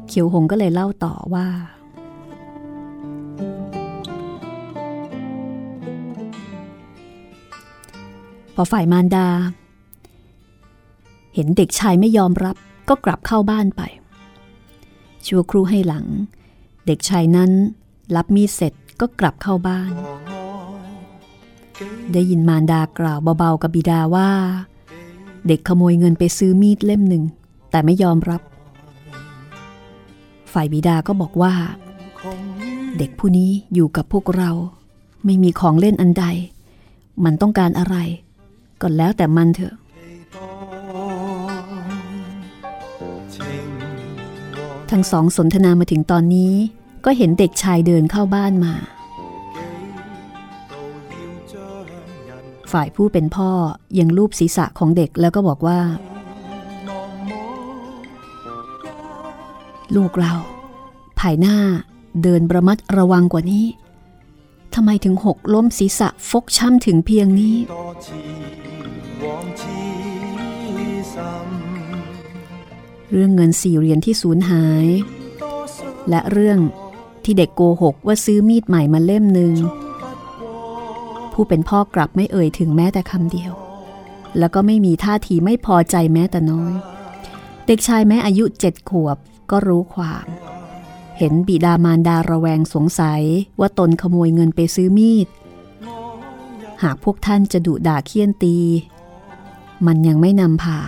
[0.09, 1.47] เขียวหงก็เลยเล่าต่อว่า
[8.55, 9.29] พอฝ่ายมารดา
[11.35, 12.57] เห็นเด็กชายไม่ยอมรับ
[12.89, 13.83] ก็กลับเข้าบ้านไป
[15.27, 16.07] ชั่วครูให้หลัง
[16.87, 17.51] เด็กชายนั้น
[18.17, 19.93] รับมีดเสร็จก็กลับเข้าบ้าน
[22.13, 24.31] ได้ยินมารดากล่าวเบาๆกับบิดาว่า
[25.47, 27.25] เด็กขโมยเงินไปซื้อมีดเล่มหนึ่ง
[27.71, 28.43] แต่ไม่ยอมรับ
[30.53, 31.55] ฝ่ายบิดาก็บอกว่า
[32.99, 34.51] เด็กผู้นี้อยู่กับพวกเรา
[35.25, 36.25] ไม่มีของเล่นอันใด
[37.25, 37.97] มันต้องการอะไร
[38.81, 39.75] ก็แล้วแต่มันเถอะ
[44.93, 46.55] ทั้งสองสนทนามาถึงตอนนี้
[47.05, 48.75] ก็เห็นเด็กชายเดินเข้าบ้านมา
[52.73, 53.51] ฝ่ายผู้เป็นพ่อ
[53.99, 55.81] ยังลูบศีรษะของเด็กแล้วก็บอกว่า
[59.97, 60.35] ลูกเรา
[61.21, 61.57] ภายหน้า
[62.23, 63.67] เดินประมัดระวังกว่านี้
[64.75, 67.57] ทำไมถึงหกล้มศีรษะฟกช้ำถึงเพียงนี้
[73.13, 74.87] เรื่องเงินสี่เหรียญที่สูญหาย
[76.09, 76.59] และเรื่อง
[77.25, 79.55] ที่เด็กโกหกว่าซื้อมีดใหม่มาเล่มหนึ่ง
[81.33, 83.53] ผู้เป็นพ่อกลับไม่เอ่ยถึงแม้แต่คำเดียว
[84.39, 86.73] แล้วก็ไม่มีท่าทีไม่พอใจแม้แต่น้อย
[87.67, 89.17] เด็กชายแม้อายุเจ็ดขวบ
[89.51, 90.27] ก็รู้ความ
[91.19, 93.23] เห็นบิดามารดาระแวงสงสัย
[93.61, 95.29] ว่าตนขโมยเงินไปซื้อมีด
[96.83, 98.57] หากพวกท่านจะดุด่าเคี่ยนตี
[99.87, 100.81] มันยังไม่นำพา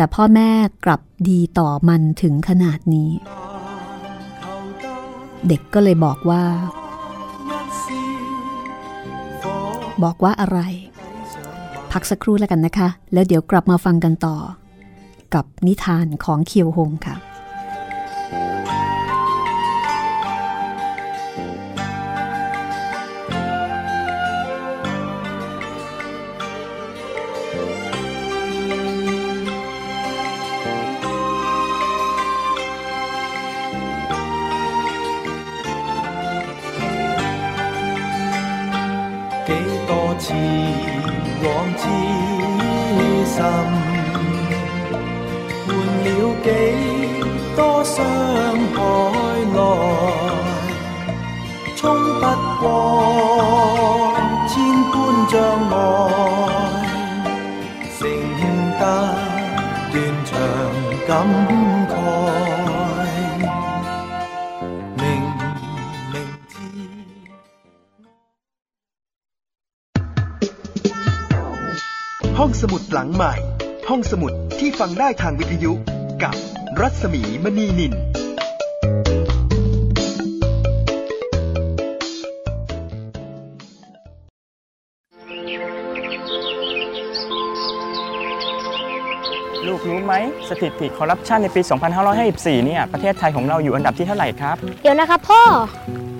[0.00, 0.50] แต่พ่อแม่
[0.84, 3.10] กลับดีต่อมันถึงขนาดนี้
[5.48, 6.42] เด็กก็เลยบอกว่า
[10.02, 10.58] บอกว่าอะไร
[11.92, 14.36] พักสักครู่แล้วกันนะคะ แล้วเดี๋ยวกลับมาฟังกันต่อ
[15.34, 17.16] กับนิทานของเคียวหงค่ะ
[39.46, 39.48] 几
[39.86, 40.32] 多次
[41.42, 41.82] 往知
[43.26, 43.36] 心，
[45.66, 45.68] 换
[46.04, 46.08] 了
[46.44, 46.46] 几
[47.56, 47.96] 多伤
[48.74, 48.78] 害
[49.54, 49.58] 来，
[51.76, 51.80] 冲
[52.20, 52.24] 不
[52.60, 52.62] 过
[54.46, 54.52] 千
[54.90, 54.94] 般
[55.28, 55.32] 障
[55.70, 55.74] 碍，
[57.98, 58.00] 剩
[58.78, 58.82] 得
[59.90, 59.94] 断
[60.26, 60.28] 肠
[61.08, 61.10] 感
[61.88, 61.90] 慨。
[72.92, 73.34] หลังใหม่
[73.88, 75.72] ห้องสมุดที่ฟังได้ทางวิทยุ
[76.22, 76.34] กับ
[76.80, 77.92] รัศมีมณีนิน
[89.66, 90.14] ลูกรู้ไหม
[90.48, 91.60] สถิติคอร์รัปชันในปี
[92.12, 95.42] 2554 เนี่ย ประเทศไทยของเราอยู่อันดับที่เท่าไหร่ครับ เดี๋ยวนะครับพ่อ
[96.18, 96.19] ไ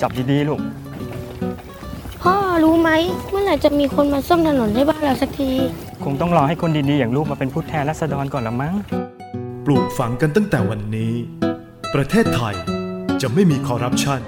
[0.00, 0.60] จับดีๆลูก
[2.22, 2.90] พ่อรู้ไหม
[3.30, 5.50] เมื่อไหร่จะมีคนมาซ่อมถนนให้บ้านเราสักที
[6.04, 8.74] คงต้องรอให้คนดีๆอย่างลูกมาเป็นผู้แทนรัษฎรก่อนละมั้ง
[9.64, 11.12] ปลูกฝังกันตั้งแต่วันนี้
[11.94, 12.54] ประเทศไทย
[13.22, 14.20] จะไม่มีคอร์รัปชัน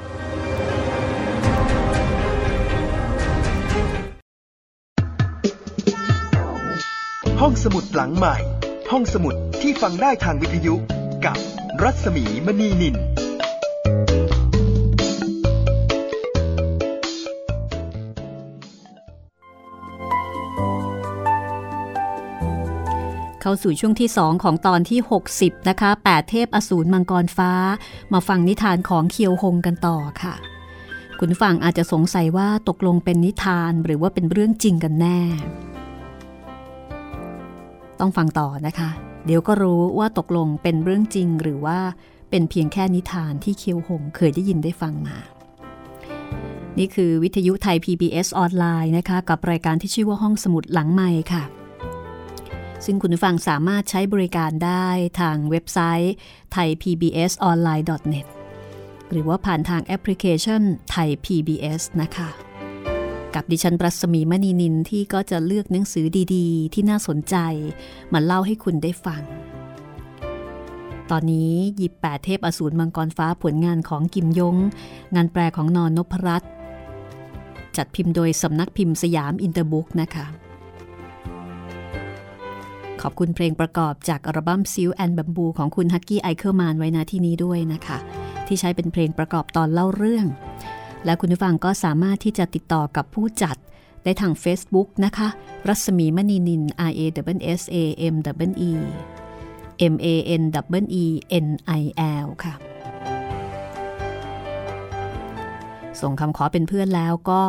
[7.40, 8.36] ห้องสมุดหลังใหม่
[8.90, 10.74] ห้องสมุดที่ฟังได้ทางวิทยุ
[11.26, 11.38] กับ
[11.82, 12.96] รัศมีมณีนิน
[23.48, 25.00] เข้าสู่ช่วงที่ 2 ของตอนที่
[25.34, 27.52] 60 นะคะ 8 เทพอสูรมังกรฟ้า
[28.12, 30.34] มาฟังนิทานของเคียวหงกันต่อค่ะ
[31.20, 35.20] คุณฟังอาจจะสงสัยว่าตกลงเป็นนิทานหรือว่าเป็นเรื่องจริงกันแน่
[38.00, 38.90] ต้องฟังต่อนะคะ
[39.26, 41.78] เดี๋ยวก็รู้ว่าตกลงเป็นเรื่องจริงหรือว่า
[42.30, 45.16] เป็นเพียงแค่นิทานที่เคียวหงเคยได้ยินได้ฟังมา
[46.78, 51.44] นี่คือวิทยุไทย PBS ออนไลน์นะคะ กับรายการที่ชื่อว่าห้องสมุดหลังใหม่ค่ะ
[52.84, 54.86] ซึ่งคุณผู้ฟังสามารถใช้บริการได้
[55.20, 56.14] ทางเว็บไซต์
[56.54, 58.26] thaipbsonline.net
[59.10, 62.28] หรือว่าผ่านทางแอปพลิเคชันไทย PBS นะคะ
[63.34, 67.36] กับดิฉันปรัศมีมณีนินที่ก็จะเลือกหนังสือดีๆ ที่น่าสนใจ
[68.12, 69.22] มาเล่าให้คุณได้ฟัง
[71.10, 74.56] ตอนนี้หยิบแปดเทพอสูรมังกรฟ้าผลงานของกิมยง
[75.14, 76.42] งานแปลของน.นพรัตน์
[77.76, 80.26] จัดพิมพ์โดยสำนักพิมพ์สยามอินเตอร์บุ๊กนะคะ
[83.06, 87.98] ขอบคุณเพลงประกอบจากอัลบั้ม Silk and Bamboo ของคุณ Hucky Eichelmann ไว้ณ ที่นี้ด้วยนะคะ
[88.46, 90.26] ที่ใช้เป็นเพลงประกอบตอนเล่าเรื่อง
[91.04, 93.56] และคุณผู้ฟังก็สามารถที่จะติดต่อกับผู้จัด
[94.04, 95.28] ได้ทาง Facebook นะคะ
[95.68, 97.00] รัศมีมณีนิน R A
[97.36, 97.76] W S A
[98.12, 98.14] M
[98.48, 98.72] W E
[99.92, 100.06] M A
[100.40, 100.42] N
[100.80, 101.04] W E
[101.44, 101.48] N
[101.80, 101.82] I
[102.24, 102.54] L ค่ะ
[106.00, 107.40] ส่งคำขอเป็นเพื่อนแล้วก็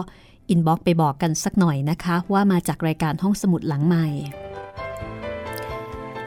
[0.49, 4.07] อินบ็อกไปบอกกันสักหน่อยนะคะ ว่ามาจากรายการห้องสมุดหลังใหม่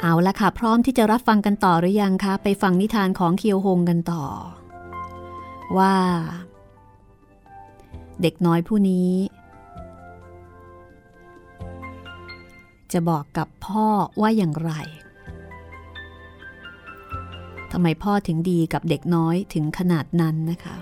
[0.03, 4.25] เอาละค่ะ พร้อมที่จะรับฟังกันต่อหรือยังคะ ไปฟังนิทานของเคียวฮงกันต่อ
[5.79, 5.95] ว่า
[8.23, 9.11] เด็กน้อยผู้นี้
[12.93, 13.87] จะบอกกับพ่อ
[14.21, 14.73] ว่าอย่างไร
[17.73, 20.77] ทำไมพ่อถึงดีกับเด็กน้อยถึงขนาดนั้นนะคะ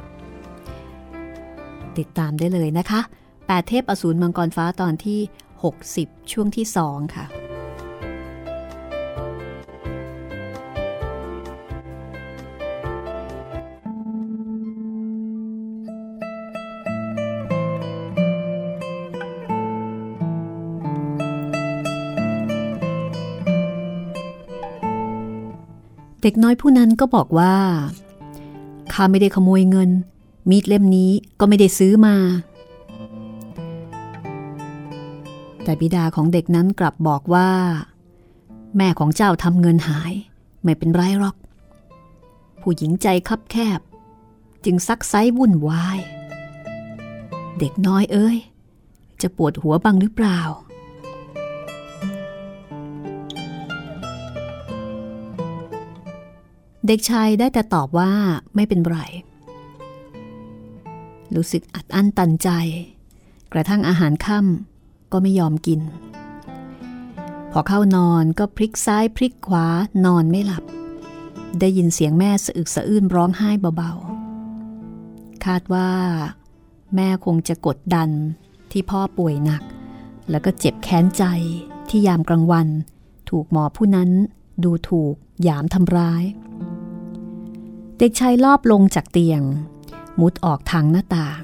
[1.99, 3.01] ติดตามได้เลยนะคะ
[3.47, 5.21] แปดเทพอสูรมังกรฟ้าตอนที่
[5.77, 7.27] 60 ช่วงที่ 2 ค่ะ
[26.23, 27.55] เด็กน้อยผู้นั้นก็บอกว่า
[28.93, 29.91] ข้าไม่ได้ขโมยเงิน
[30.51, 32.17] มีดเล่มนี้ก็ไม่ได้ซื้อมา
[35.65, 37.51] แต่บิดาของเด็กนั้นกลับบอกว่า
[38.77, 40.13] แม่ของเจ้าทำเงินหาย
[40.63, 41.37] ไม่เป็นไรหรอก
[42.61, 43.81] ผู้หญิงใจคับแคบ
[44.65, 45.99] จึงซักไซวุ่นวาย
[47.59, 48.39] เด็กน้อยเอ้ย
[49.21, 50.41] จะปวดหัวบ้างหรือเปล่า
[56.87, 58.13] เด็กชายได้แต่ตอบว่า
[58.55, 58.99] ไม่เป็นไร
[61.35, 62.49] รู้สึกอัดอั้นตันใจ
[63.53, 65.81] กระทั่งอาหารค่ำก็ไม่ยอมกิน
[67.53, 69.67] พอเข้านอนก็พลิกซ้ายพลิกขวา
[70.07, 70.65] นอนไม่หลับ
[71.61, 75.91] ได้ยินเสียงแม่สะอึกสะอื้นร้องไห้เบาๆ คาดว่า
[76.95, 78.11] แม่คงจะกดดัน
[78.71, 79.63] ที่พ่อป่วยหนัก
[80.31, 81.25] แล้วก็เจ็บแค้นใจ
[81.89, 82.69] ที่ยามกลางวัน
[83.31, 84.11] ถูกหมอผู้นั้น
[84.65, 86.23] ดูถูกหยามทำร้าย
[88.01, 89.43] เด็กชายลอบลงจากเตียง
[90.21, 91.41] มุดออกทางหน้าต่าง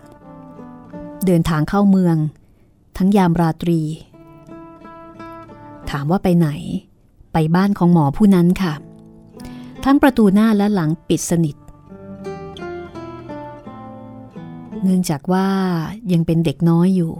[1.27, 2.17] เดินทางเข้าเมือง
[2.97, 3.81] ทั้งยามราตรี
[5.91, 6.49] ถามว่าไปไหน
[7.33, 8.75] ไปบ้านของหมอผู้นั้นค่ะ
[9.85, 11.57] ทั้งประตูหน้าและหลังปิดสนิท
[14.83, 15.49] เนื่องจากว่า
[16.13, 17.13] ยังเป็นเด็กน้อยอยู่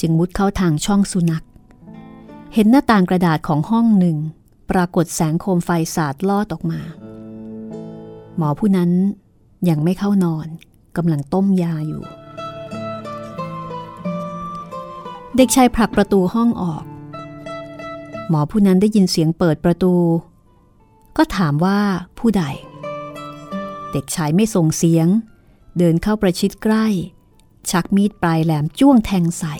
[0.00, 1.44] จึงมุดเข้าทางช่องสุนัข
[2.54, 4.16] เห็นหน้าต่างกระดาษของห้องหนึ่ง
[4.70, 6.80] ปรากฏแสงโคมไฟสาดลอดออกมา
[8.36, 8.90] หมอผู้นั้น
[9.68, 10.46] ยังไม่เข้านอน
[10.96, 12.02] กำลังต้มยาอยู่
[15.36, 16.84] เด็กชายผลักประตูห้องออก
[18.28, 19.94] หมอผู้นั้นได้ยินเสียงเปิดประตู
[21.16, 21.78] ก็ถามว่า
[22.18, 22.44] ผู้ใด
[23.92, 25.06] เด็กชายไม่ส่งเสียง
[25.78, 26.86] เดินเข้าประชิดใกล้
[27.70, 29.56] ชักมีดปลายแหลมจ้วงแทงใส่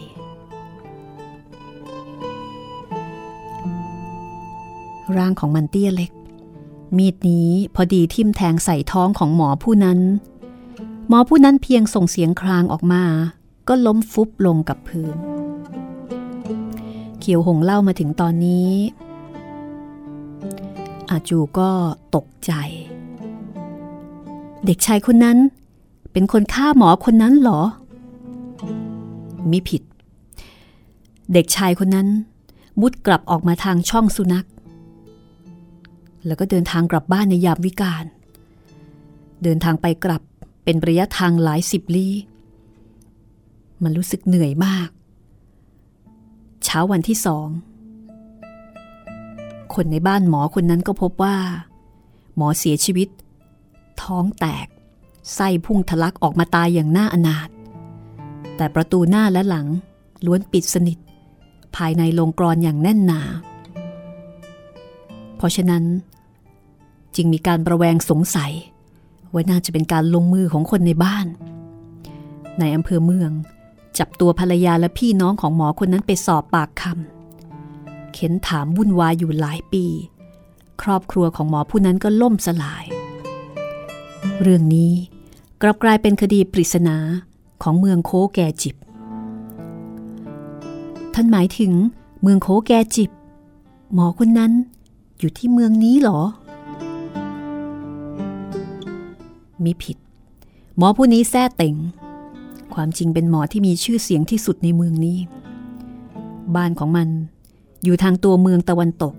[5.17, 6.11] ร่างของมันเตี้ยเล็ก
[6.99, 10.01] มีดนี้พอดีทิ่มแทงใส่ท้องของหมอผู้นั้น
[11.09, 13.05] หมอผู้นั้นเพียงส่งเสียงครางออกมา
[13.69, 15.17] ก็ล้มฟุบลงกับพื้น
[17.19, 18.71] เขียวหงเล่ามาถึงตอนนี้
[21.11, 21.71] อาจูก็
[22.15, 22.53] ตกใจ
[24.67, 25.39] เด็กชายคนนั้น
[26.13, 27.61] เป็นคนฆ่าหมอคนนั้นเหรอ
[29.51, 29.83] มิผิด
[31.33, 32.09] เด็กชายคนนั้น
[32.81, 34.47] มุดกลับออกมาทางช่องสุนัข
[36.27, 38.05] แล้วก็เดินทางกลับบ้านในยามวิกาล
[39.43, 40.23] เดินทางไปกลับ
[40.65, 42.15] เป็นระยะทางหลายสิบลี้
[43.83, 44.89] มันรู้สึกเหนื่อยมาก
[46.65, 47.49] เช้าวันที่สอง
[49.75, 51.37] คนในบ้านหมอคนนั้นก็พบว่า
[52.37, 53.09] หมอเสียชีวิต
[54.03, 54.67] ท้องแตก
[55.35, 57.49] ไส้พุ่งทะลักออกมาตายอย่างน่าอนาถ
[58.57, 59.67] แต่ประตูหน้าและหลัง
[60.27, 60.99] ล้วนปิดสนิท
[61.77, 63.21] ภายในลงกรอนอย่างแน่นหนา
[65.37, 65.85] เพราะฉะนั้น
[67.17, 68.53] จึงมีการประแวงสงสัย
[69.33, 71.27] ว่าน่าจะเป็นการลงมือของคนในบ้าน
[72.59, 73.31] ในอำเภอเมือง
[73.99, 79.85] จับตัวภรรยาและพี่น้องของหมอคนนั้นไปสอบปากคำเข็นถามวุ่นวายอยู่หลายปี
[80.83, 82.85] ครอบครัวของหมอผู้นั้นก็ล่มสลาย
[84.43, 84.93] เรื่องนี้
[85.63, 86.97] กลับกลายเป็นคดีปริศนา
[87.63, 88.77] ของเมืองโคแกจิบ
[91.15, 91.73] ท่านหมายถึง
[92.23, 93.11] เมืองโคแกจิบ
[93.95, 94.53] หมอคนนั้น
[95.19, 96.21] อยู่ที่เมืองนี้หรอ
[99.65, 99.97] มีผิด
[100.77, 101.75] หมอผู้นี้แท้เต็ง
[102.75, 105.19] ความจริงเป็นหมอที่มีชื่อเสียงที่สุดในเมืองนี้
[106.57, 107.09] บ้านของมัน
[107.85, 109.15] อยู่ทางตัวเมืองตะวันตก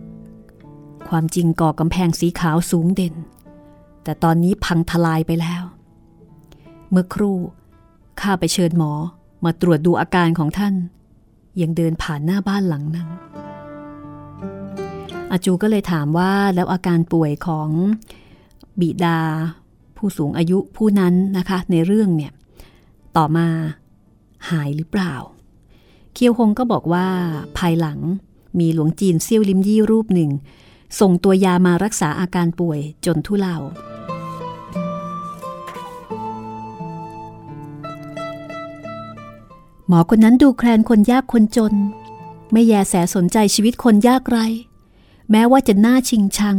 [1.10, 3.15] ความจริงก่อกำแพงสีขาวสูงเด่น
[4.04, 5.63] แต่ตอนนี้พังทลายไปแล้ว
[6.91, 7.38] เมื่อครู่
[8.21, 8.91] ข้าไปเชิญหมอ
[9.45, 10.76] มาตรวจดูอาการของท่าน
[11.62, 13.08] ยังเดินผ่านหน้าบ้านหลังนั้น
[15.32, 17.69] อาจูก็เลยถามว่าแล้วอาการป่วยของ
[18.80, 19.19] บิดา
[19.98, 22.32] ผู้สูงอายุผู้นั้นนะคะ ในเรื่องเนี่ย
[23.18, 23.48] ต่อมา
[24.50, 25.14] หายหรือเปล่า
[26.14, 27.08] เคียวฮงก็บอกว่า
[27.58, 28.00] ภายหลัง
[28.60, 30.32] มีหลวงจีนเซี่ยวลิมยี่รูปหนึ่ง
[31.00, 33.58] ส่งตัวยามารักษาอาการป่วยจนทุเลา
[39.88, 41.74] หมอคนนั้นดูแคลนคนยากคนจน
[42.52, 44.40] ไม่แยแสสนใจชีวิตคนยากไร
[45.32, 46.58] แม้ว่าจะน่าชิงชัง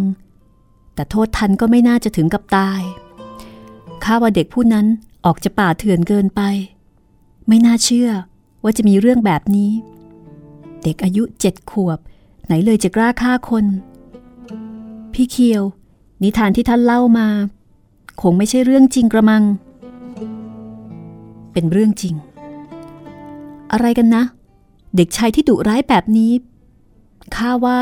[0.95, 2.81] แต่โทษทันก็ไม่น่าจะถึงกับตาย
[4.05, 4.87] ข้าว่าเด็กผู้นั้น
[5.25, 6.41] ออกจะป่าเถื่อนเกินไป
[7.49, 8.11] ไม่น่าเชื่อ
[8.63, 9.71] ว่าจะมีเรื่องแบบนี้
[10.83, 11.99] เด็กอายุเจ็ดขวบ
[12.47, 13.65] ไหนเลยจะกล้าฆ่าคน
[15.13, 15.63] พี่เคียว
[16.23, 17.29] นิทานที่ท่านเล่ามา
[18.21, 19.43] คงไม่ใช่เรื่องจริงกระมัง
[21.53, 22.15] เป็นเรื่องจริง
[23.73, 24.23] อะไรกันนะ
[24.97, 26.33] เด็กชายที่ดุร้ายแบบนี้
[27.37, 27.81] ข้าว่า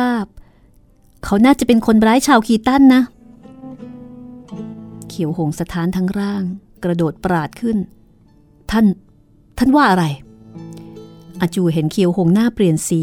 [1.25, 3.03] เขาน่าจะเป็นคนร้ายชาวคีตันนะ
[5.17, 6.43] ขียวหงสถานทั้งร่าง
[6.85, 7.79] กระโดดปราดขึ้น
[8.71, 8.87] ท่าน
[9.59, 10.05] ท่านว่าอะไร
[11.41, 13.03] อาจูเห็นเคียวหงหน้าเปลี่ยนสี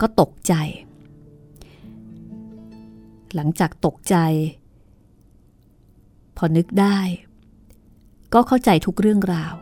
[0.00, 0.54] ก็ตกใจ
[3.34, 4.16] หลังจากตกใจ
[6.36, 6.98] พอนึกได้
[8.34, 9.54] ก็เข้าใจทุกเรื่องราว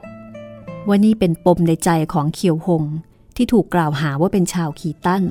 [0.86, 2.84] ว่านี่เป็นปมในใจของเคียวหง
[3.36, 5.24] ที่ถูกกล่าวหาว่าเป็นชาวขีตั้น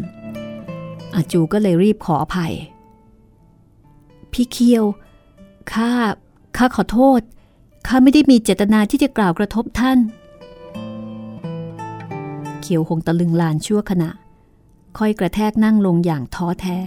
[1.16, 2.54] อาจูก็เลยรีบขออภัย
[4.32, 4.84] พี่เคียว
[5.74, 5.92] ข้า
[6.58, 7.22] ข้าขอโทษ
[7.88, 10.00] ข้าไม่ได้มีเจตนาที่จะกล่าวกระทบท่าน
[12.62, 14.10] เขียวหงตะลึงลานชั่วขณะ
[14.98, 16.78] ค่อยกระแทกนั่งลงอย่างท้อแท้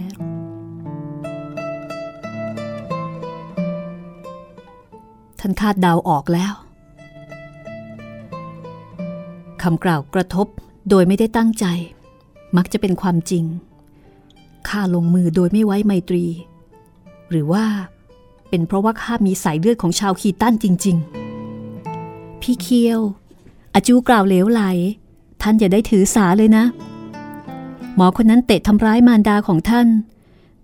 [5.39, 6.53] ท่านคาดเดาออกแล้ว
[9.61, 10.47] คำกล่าวกระทบ
[10.89, 11.65] โดยไม่ได้ตั้งใจ
[12.57, 13.43] มักจะเป็นความจริง
[14.69, 16.25] ข้าลงมือโดยไม่ไว้ไมตรี
[17.29, 17.65] หรือว่า
[18.51, 20.97] เป็นเพราะว่าข้ามีสายเลือดของชาวคีตันจริง
[21.69, 22.99] ๆ พี่เคียว
[23.73, 24.61] อาจูกล่าวเหลวไหล
[25.41, 26.65] ท่านอย่าได้ถือสาเลยนะ
[27.95, 29.87] หมอคนนั้นเตะทำร้ายมารดาของท่าน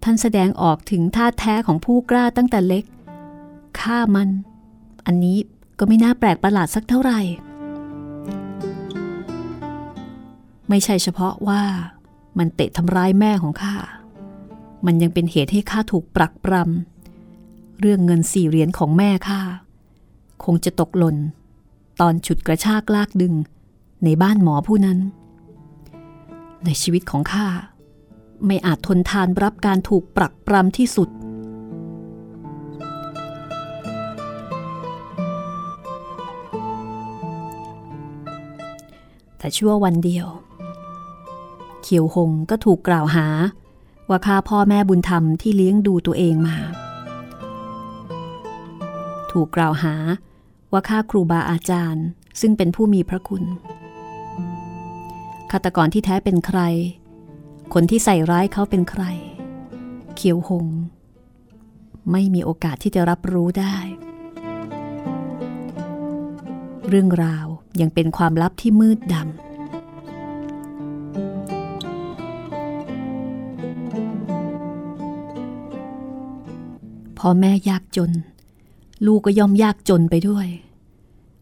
[0.04, 2.84] ท่านแสดงออกถึงท่าแท้ของผู้กล้าตั้งแต่เล็ก
[3.80, 4.30] ฆ่ามัน
[5.06, 5.38] อันนี้
[5.80, 7.20] ก็ไม่น่าแปลกประหลาดสักเท่าไหร่
[10.70, 11.62] ไม่ใช่เฉพาะว่า
[12.38, 13.76] มันเตะทำร้ายแม่ของข้า
[14.86, 16.97] มันยังเป็นเหตุให้ข้าถูกปรักปรำ
[17.80, 19.42] เรื่องเงินสี่เหรียญของแม่ข้า
[20.44, 21.18] คงจะตกหล่น
[22.00, 23.34] ตอนฉุดกระชากลากดึง
[24.04, 25.00] ในบ้านหมอผู้นั้น
[26.66, 27.48] ในชีวิตของข้า
[28.46, 31.10] ไม่อาจทนทานรับการถูกปรักปรำที่สุด
[39.38, 40.28] แต่ชั่ววันเดียว
[41.82, 43.28] เขียวหงก็ถูกกล่าวหา
[44.10, 46.58] ว่าฆ่าพ่อแม่บุญธรรมที่เลี้ยงดูตัวเองมา
[49.32, 49.96] ถูกกล่าวหา
[50.72, 52.06] ว่าฆ่าครูบาอาจารย์
[52.42, 53.44] ซึ่งเป็นผู้มีพระคุณ
[55.52, 56.60] ฆาตกรที่แท้เป็นใคร
[57.74, 59.04] คนที่ใส่ร้ายเขาเป็นใคร
[60.16, 60.68] เขียวหง
[62.12, 63.78] ไม่มีโอกาสที่จะรับรู้ได้
[66.88, 67.46] เรื่องราว
[67.82, 69.28] ยังเป็นความลับที่มืดดำ
[77.18, 78.12] พ่อแม่ยากจน
[79.06, 80.48] ลูกก็ย่อมยากจนไปด้วย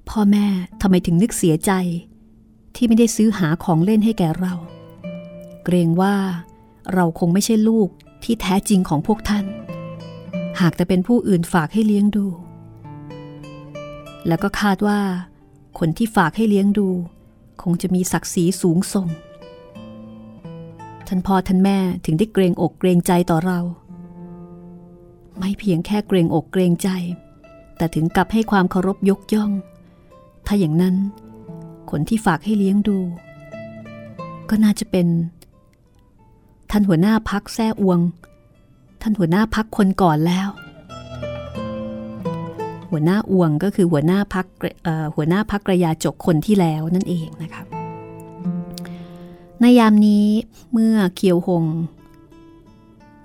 [0.10, 0.47] พ่อแม่
[0.82, 1.72] ทำไมถึงนึกเสียใจ
[2.76, 4.53] ที่ไม่ได้ซื้อหาของเล่นให้แก่เรา
[5.64, 6.16] เกรงว่า
[6.93, 7.89] เราคงไม่ใช่ลูก
[8.24, 9.45] ที่แท้จริงของพวกท่าน
[10.60, 12.26] หากแต่เป็นผู้อื่นฝากให้เลี้ยงดู
[14.28, 14.99] แล้วก็คาดว่า
[15.80, 16.89] คนที่ฝากให้เลี้ยงดู
[17.62, 19.08] คงจะมีศักดิ์ศรีสูงส่ง
[21.08, 23.60] ท่านพ่อท่านแม่ถึงได้เกรงอกเกรงใจต่อเรา
[25.39, 26.89] ไม่เพียงแค่เกรงอกเกรงใจ
[27.78, 29.52] แต่ถึงกับให้ความเคารพยกย่อง
[30.48, 30.96] ถ้าอย่างนั้น
[31.92, 32.98] คนที่ฝากให้เลี้ยงดู
[34.50, 35.08] ก็น่าจะเป็น
[36.72, 38.00] ท่านหัวหน้าพักแซ่อวง
[39.02, 40.48] ท่านหัวหน้าพักคนก่อนแล้ว
[42.90, 44.46] หัวหน้าอวงก็คือหัวหน้าพัก
[45.16, 47.64] หัวหน้าพักกระยาจกคนที่แล้วนั่นเองนะคะ
[49.62, 50.28] ในยามนี้
[50.72, 51.66] เมื่อเคียวหง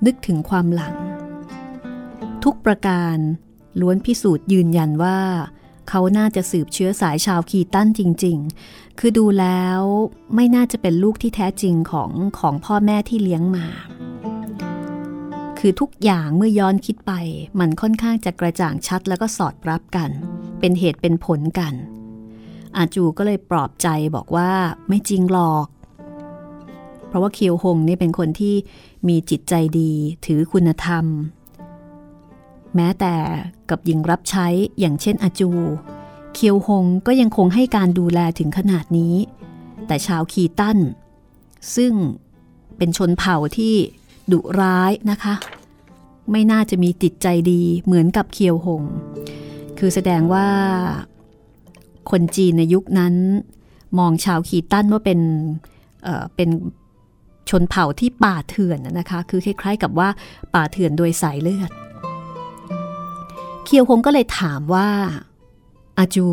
[0.07, 0.95] นึกถึงความหลัง
[2.45, 3.17] ทุกประการ
[3.81, 5.19] ล้วนพิสูจน์ยืนยันว่า
[5.89, 9.81] เขาน่าจะสืบเชื้อสายชาวคีตันจริง ๆ คือดูแล้ว
[10.35, 13.67] ไม่น่าจะเป็นลูกที่แท้จริงของของพ่อแม่ที่เลี้ยงมา
[15.59, 17.13] คือทุกอย่างเมื่อย้อนคิดไป
[17.59, 20.11] มันค่อนข้างจะกระจ่างชัดแล้วก็สอดรับกัน
[20.61, 21.75] เป็นเหตุเป็นผลกัน
[22.77, 24.51] อาจูก็เลยปลอบใจบอกว่า
[24.89, 25.67] ไม่จริงหรอก
[27.09, 28.55] เพราะว่าเคียวหงนี่เป็นคนที่
[29.09, 29.93] มีจิตใจดี
[30.27, 31.05] ถือคุณธรรม
[32.77, 33.15] แม้แต่
[33.71, 34.47] กับหญิงรับใช้
[34.81, 35.51] อย่างเช่นอาจู
[36.35, 39.15] เคียวหงก็ยังคงให้การดูแลถึงขนาดนี้
[39.87, 40.79] แต่ชาวคีตัน
[41.77, 41.93] ซึ่ง
[42.77, 43.75] เป็นชนเผ่าที่
[44.33, 45.35] ดุร้ายนะคะ
[46.31, 48.83] ไม่น่าจะมีจิตใจดีเหมือนกับเคียวหง
[49.79, 50.47] คือแสดงว่า
[52.11, 53.15] คนจีนในยุคนั้น
[53.99, 55.21] มองชาวคีตันว่าเป็น
[56.03, 56.51] เเป็น
[57.51, 60.09] ชนเผ่าที่ป่าเถื่อนนะคะ คือคล้ายๆกับว่า
[60.55, 61.71] ป่าเถื่อนโดยสายเลือด
[63.65, 64.89] เคียวหงก็เลยถามว่า
[65.99, 66.27] อาจู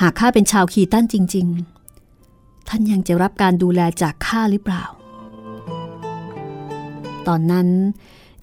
[0.00, 1.46] หากข้าเป็นชาวคีตันจริง
[2.08, 4.84] ๆ ท่านยังจะรับการดูแลจากข้าหรือเปล่า
[7.26, 7.68] ตอนนั้น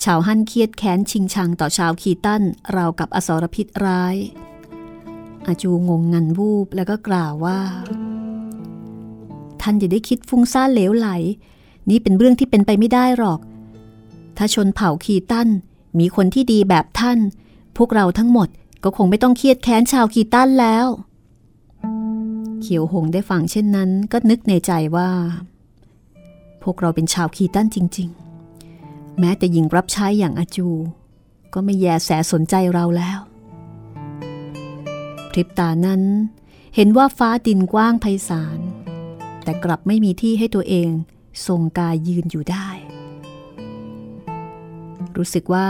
[0.03, 2.41] ชาวฮั่นเครียดแค้นชิงชังต่อชาวคีตัน
[2.75, 4.15] ราวกับอสรพิษร้าย
[5.47, 7.59] อาจูงงงันวูบแล้วก็กล่าวว่า
[9.61, 11.09] ท่านอย่าได้คิดฟุ้งซ่านเหลวไหล
[11.89, 13.39] นี่เป็นเรื่องที่เป็นไปไม่ได้หรอก
[14.37, 15.47] ถ้าชนเผ่าคีตัน
[15.99, 17.19] มีคนที่ดีแบบท่าน
[17.77, 18.49] พวกเราทั้งหมด
[18.83, 20.87] ก็คงไม่ต้องเครียดแค้นชาวคีตันแล้ว
[22.61, 25.09] เขียวหงได้ฟังเช่นนั้นก็นึกในใจว่า
[26.63, 28.09] พวกเราเป็นชาวคีตันจริง
[28.63, 30.69] ๆ แม้แต่หญิงรับใช้อย่างอาจู
[31.53, 33.19] ก็ไม่แยแสสนใจเราแล้ว
[35.29, 36.01] พริบตานั้น
[36.75, 38.59] เห็นว่าฟ้าดินกว้างไพศาล
[39.43, 40.89] แต่กลับไม่มีที่ให้ตัวเอง
[41.47, 42.67] ทรงกายยืนอยู่ได้
[45.17, 45.69] รู้สึกว่า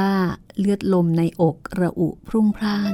[0.60, 2.94] เลือดลมในอกระอุพรุ่งพร่าน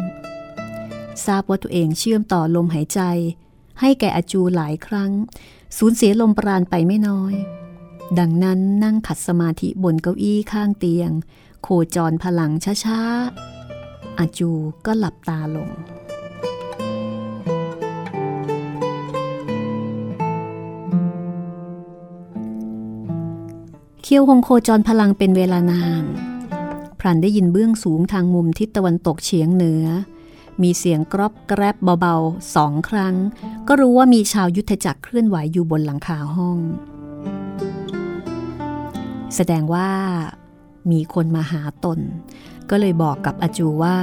[1.25, 3.01] ทราบว่าตัวเองเชื่อมต่อลมหายใจ
[3.79, 5.11] ให้แก่อาจูหลายครั้ง
[5.77, 7.33] สูญเสียลมปราณไปไม่น้อย
[8.19, 11.11] ดังนั้นนั่งขัดสมาธิบนเก้าอี้ข้างเตียง
[11.63, 12.51] โคจรพลัง
[12.83, 14.51] ช้าๆ อาจู
[14.85, 15.69] ก็หลับตาลง
[24.01, 26.05] เคียวหงโคจรพลังเป็นเวลานาน
[27.01, 29.85] พรันได้ยินเบื้องสูงทางมุมทิศตะวันตกเฉียงเหนือ
[30.61, 33.15] มีเสียงกรอบแกรบเบาๆสองครั้ง
[33.67, 36.57] ก็รู้ว่ามีชาวยุทธจักรเคลื่อนไหวอยู่บนหลังคาห้อง
[39.35, 39.89] แสดงว่า
[40.91, 41.99] มีคนมาหาตน
[42.69, 43.97] ก็เลยบอกกับอาจูว่า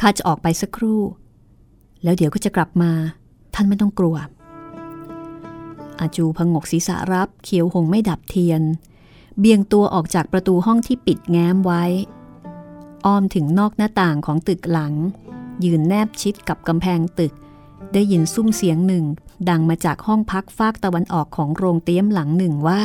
[0.00, 1.00] ข้าจะออกไปสักครู่
[2.02, 2.92] แล้วเดี๋ยวก็จะกลับมา
[3.54, 4.16] ท่านไม่ต้องกลัว
[6.00, 8.62] อาจูพงกศีรษะรับเขียวหงไม่ดับเทียน
[9.38, 11.84] เบี่ยงตัวออกจากประตูห้องที่ปิดแง้มไว้
[13.06, 14.94] อ้อมถึงนอกหน้าต่างของตึกหลัง
[15.64, 17.32] ยืนแนบชิดกับกำแพงตึก
[17.92, 19.04] ได้ยินซุ้มเสียงหนึ่ง
[19.48, 22.82] ดังมาจากห้องพักฟากตะวันออกของโรงเตี้ยมหลังหนึ่งว่า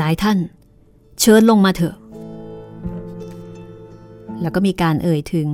[0.00, 0.38] นายท่าน
[1.20, 1.96] เชิญลงมาเถอะ
[4.40, 5.48] แล้วก็มีการเอ่ยถึง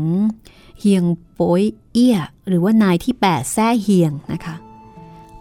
[0.84, 1.04] เฮียง
[1.34, 1.62] โป้ย
[1.92, 2.18] เอี้ย
[2.48, 4.54] หรือว่านายที่แปดแซ่เฮียงนะคะ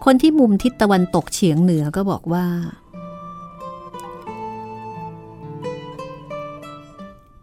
[0.04, 2.46] คนที่มุมทิศตะวันตกเฉียงเหนือก็บอกว่า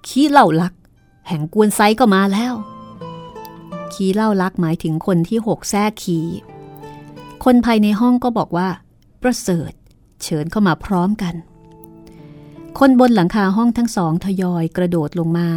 [0.08, 0.74] ขี้เหล่าลัก
[1.28, 2.54] แห่งกวนไซก็มาแล้ว
[3.93, 6.20] ขี้เหล่าลักหมายถึงคนที่หกแซ่ขี
[7.43, 8.70] คนภายในห้องก็บอกว่า
[9.22, 9.72] ประเสริฐ
[10.24, 11.36] เชิญเข้ามาพร้อมกัน
[12.80, 15.50] คนบนหลังคาห้องทั้งสองทยอยกระโดดลงมา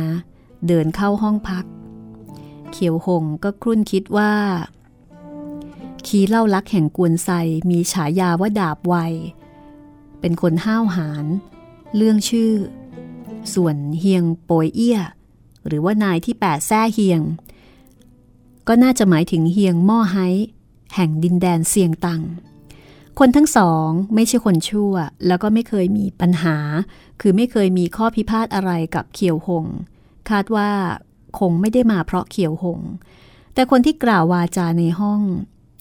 [0.66, 1.64] เดินเข้าห้องพัก
[2.72, 4.32] เขียวหงก็ครุ่นคิดว่า
[6.06, 7.28] ขีเล่าลักแห่งกวนไซ
[7.70, 8.94] มีฉายาว่าดาบไว
[10.20, 11.26] เป็นคนห้าวหาญ
[11.96, 12.52] เรื่องชื่อ
[13.54, 15.00] ส่วนเฮียงโปยเอี้ย
[15.66, 17.20] หรือว่านายที่แปดแซ่เฮียง
[18.68, 20.16] ก็น่าจะหมายถึงเฮียงม่อไฮ
[20.94, 22.22] แห่งดินแดนเสียงตัง
[23.18, 24.94] คนทั้งสองไม่ใช่คนชั่ว
[25.26, 26.56] แล้วก็ไม่เคยมีปัญหา
[27.20, 29.66] คือไม่เคยมีข้อพิพาทอะไรกับเขียวหง
[30.30, 30.70] คาดว่า
[31.38, 32.80] คงไม่ได้มาเพราะเขียวหง
[33.54, 35.20] แต่คนที่กล่าววาจาในห้อง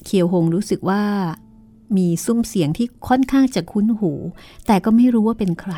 [0.05, 1.03] เขียวหงรู้สึกว่า
[1.97, 4.11] มีซุ้มเสียงที่ค่อนข้างจะคุ้นหู
[4.67, 5.73] แต่ก็ไม่รู้ว่าเป็นใคร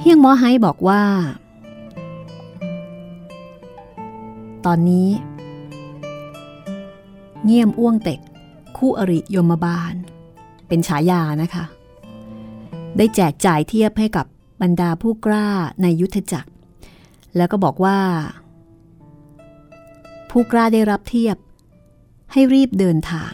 [0.00, 1.02] เฮียงมอไฮบอกว่า
[4.66, 5.08] ตอนนี้
[7.44, 8.20] เงียมอ้วงเต็ก
[8.76, 9.94] คู่อริยมบาล
[10.68, 11.64] เป็นฉายานะคะ
[12.96, 14.26] ได้แจกจ่ายเทียบให้กับ
[14.62, 15.48] บรรดาผู้กล้า
[15.82, 16.50] ในยุทธจักร
[17.38, 17.98] แล้วก็บอกว่า
[20.30, 21.36] ผู้กล้าได้รับเทียบ
[22.32, 23.32] ให้รีบเดินทาง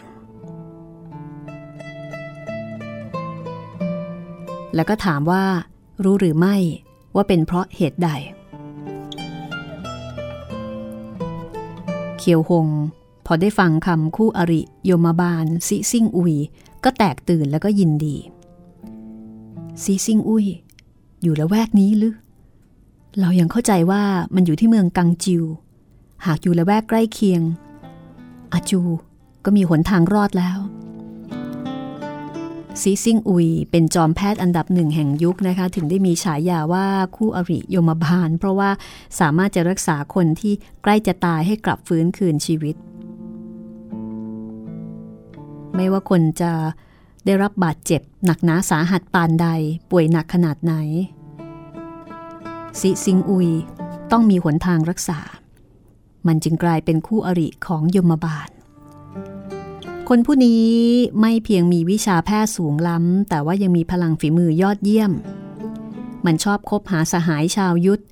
[4.75, 5.43] แล้วก็ถามว่า
[6.03, 6.55] รู้หรือไม่
[7.15, 8.09] ว่าเป็นเพราะเหตุใด
[12.17, 12.67] เขียวหง
[13.25, 16.35] พอได้ฟังคำคู่อริโยมบาลซิซิ่งอุย
[16.83, 18.15] ก็แตกตื่นแล้วก็ยินดี
[19.83, 20.45] ซิซิ่งอุย
[21.21, 22.15] อยู่ละแวกนี้หรือ
[23.21, 24.03] เรายังเข้าใจว่า
[24.35, 25.43] มันอยู่ที่เมืองกังจิว
[26.25, 27.41] หากอยู่ละแวกใกล้เคียง
[28.53, 28.81] อาจู
[29.45, 30.57] ก็มีหนทางรอดแล้ว
[32.81, 36.85] ซีซิงอุยเป็นจอมแพทย์อันดับหนึ่งแห่งยุคนะคะ ถึงได้มีฉายาว่า
[37.15, 38.69] คู่อริยมบาล เพราะว่า
[39.19, 40.53] สามารถจะรักษาคนที่
[40.83, 42.75] ใกล้จะตายให้กลับฟื้นคืนชีวิต
[45.75, 46.51] ไม่ว่าคนจะ
[47.25, 49.47] ได้รับบาดเจ็บหนักหนาสาหัสปานใด
[49.91, 50.75] ป่วยหนักขนาดไหน
[52.81, 53.49] ซิซิงอุย
[54.11, 55.19] ต้องมีหนทางรักษา
[56.27, 58.49] มันจึงกลายเป็นคู่อริของยมบาล
[60.09, 60.65] คนผู้นี้
[61.21, 65.11] ไม่เพียงมีวิชาแพทย์สูงล้ำ แต่ว่ายังมีพลังฝีมือยอดเยี่ยม
[66.25, 68.03] มันชอบคบหาสหายชาวยุทธ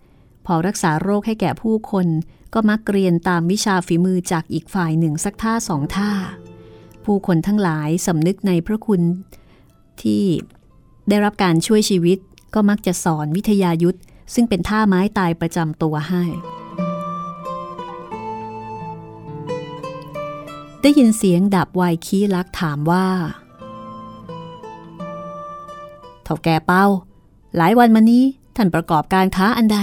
[0.46, 2.08] พอรักษาโรคให้แก่ผู้คน
[2.54, 6.12] ก็มักเรียนตามวิชาฝีมือจากอีกฝ่ายหนึ่งสักท่าสองท่า
[7.06, 9.02] ผู้คนทั้งหลายสำนึกในพระคุณ
[10.02, 10.24] ที่
[11.10, 12.18] ได้รับการช่วยชีวิต
[12.54, 14.00] ก็มักจะสอนวิทยายุทธ
[14.34, 16.24] ซึ่งเป็นท่าไม้ตายประจำตัวให้
[20.82, 23.08] ได้ยินเสียงดับไวคีลักถามว่า
[26.24, 26.86] เท่าแก่เป้า
[27.58, 28.24] หลายวันมานี้
[28.56, 29.78] ท่านประกอบการค้าอันใด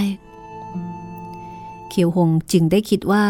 [1.89, 3.25] เคียวหงจึงได้คิดว่า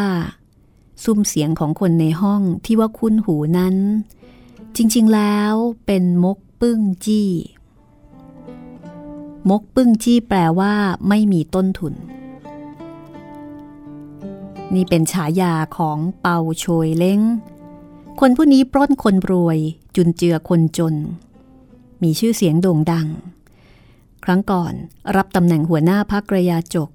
[1.04, 3.76] ซุ้มเสียงของคนในห้องที่ว่าคุ้นหูนั้น
[4.76, 5.54] จริงๆแล้ว
[5.86, 7.30] เป็นมกปึ้งจี้
[9.50, 10.74] มกปึ้งจี้แปลว่า
[11.08, 11.94] ไม่มีต้นทุน
[14.74, 17.22] นี่เป็นฉายาของเปาโชยเล้ง
[18.20, 19.60] คนผู้นี้ปล้นคนรวย
[19.96, 20.96] จุนเจือคนจน
[22.04, 23.08] มีชื่อเสียงโด่งดัง
[24.24, 24.74] ครั้งก่อน
[25.16, 26.90] รับตำแหน่งหัวหน้าพักกระยาจก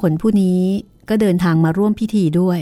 [0.00, 0.60] คนผู้นี้
[1.08, 2.60] ก็เดินทางมาร่วมพิธีด้วย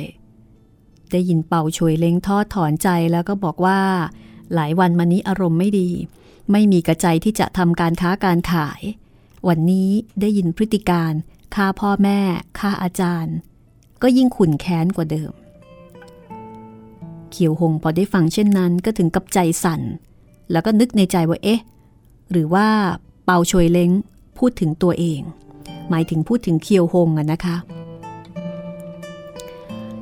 [1.11, 3.81] ได้ยินเป่าช่วยเล้งทอดถอนใจแล้วก็บอกว่า
[4.55, 5.89] หลายวันมานี้อารมณ์ไม่ดี
[6.53, 8.81] ไม่มีกระใจที่จะทำการค้าการขาย
[9.49, 9.91] วันนี้
[10.21, 11.13] ได้ยินพฤติการ
[11.55, 12.21] ฆ่าพ่อแม่
[12.59, 13.37] ฆ่าอาจารย์
[14.03, 15.33] ก็ยิ่งขุนแค้นกว่าเดิม
[17.31, 19.81] เขียวหงพอได้ฟังเช่นนั้นก็ถึงกับใจสั่น
[20.53, 21.61] แล้วก็นึกในใจว่าเอ๊ะ
[22.31, 22.67] หรือว่า
[23.25, 23.91] เปาชวยเล้ง
[24.39, 25.21] พูดถึงตัวเอง
[25.91, 27.57] หมายถึงพูดถึงเคียวหงอะนะคะ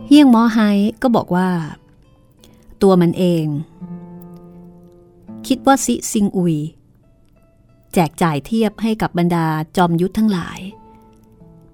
[0.07, 0.59] เฮียงมอไฮ
[1.03, 1.49] ก็บอกว่า
[2.83, 3.45] ตัวมันเอง
[5.49, 6.57] คิดว่าซิซิงอุย
[7.95, 9.47] แจกจ่ายเทียบให้กับบรรดา
[9.77, 10.59] จอมยุทธทั้งหลาย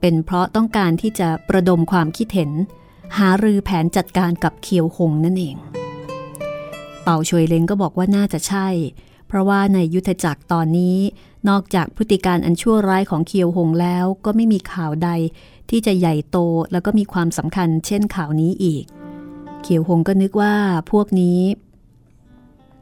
[0.00, 2.50] เป็นเพราะต้องการที่จะประดมความคิดเห็น
[3.18, 5.56] หารือแผนจัดการกับเคียวหงนั่นเอง
[7.02, 8.68] เป่าชวยเลงก็บอกว่าน่าจะใช่
[9.26, 10.98] เพราะว่าในยุทธจักรตอนนี้
[11.48, 15.10] นอกจากพฤติการอันชั่วร้ายของเคียวหงแล้วก็ไม่มีข่าวใด
[15.70, 16.38] ที่จะใหญ่โต
[16.72, 18.84] แล้วก็มีความสำคัญเช่นข่าวนี้อีก
[19.62, 20.54] เขียวหงก็นึกว่า
[20.90, 21.40] พวกนี้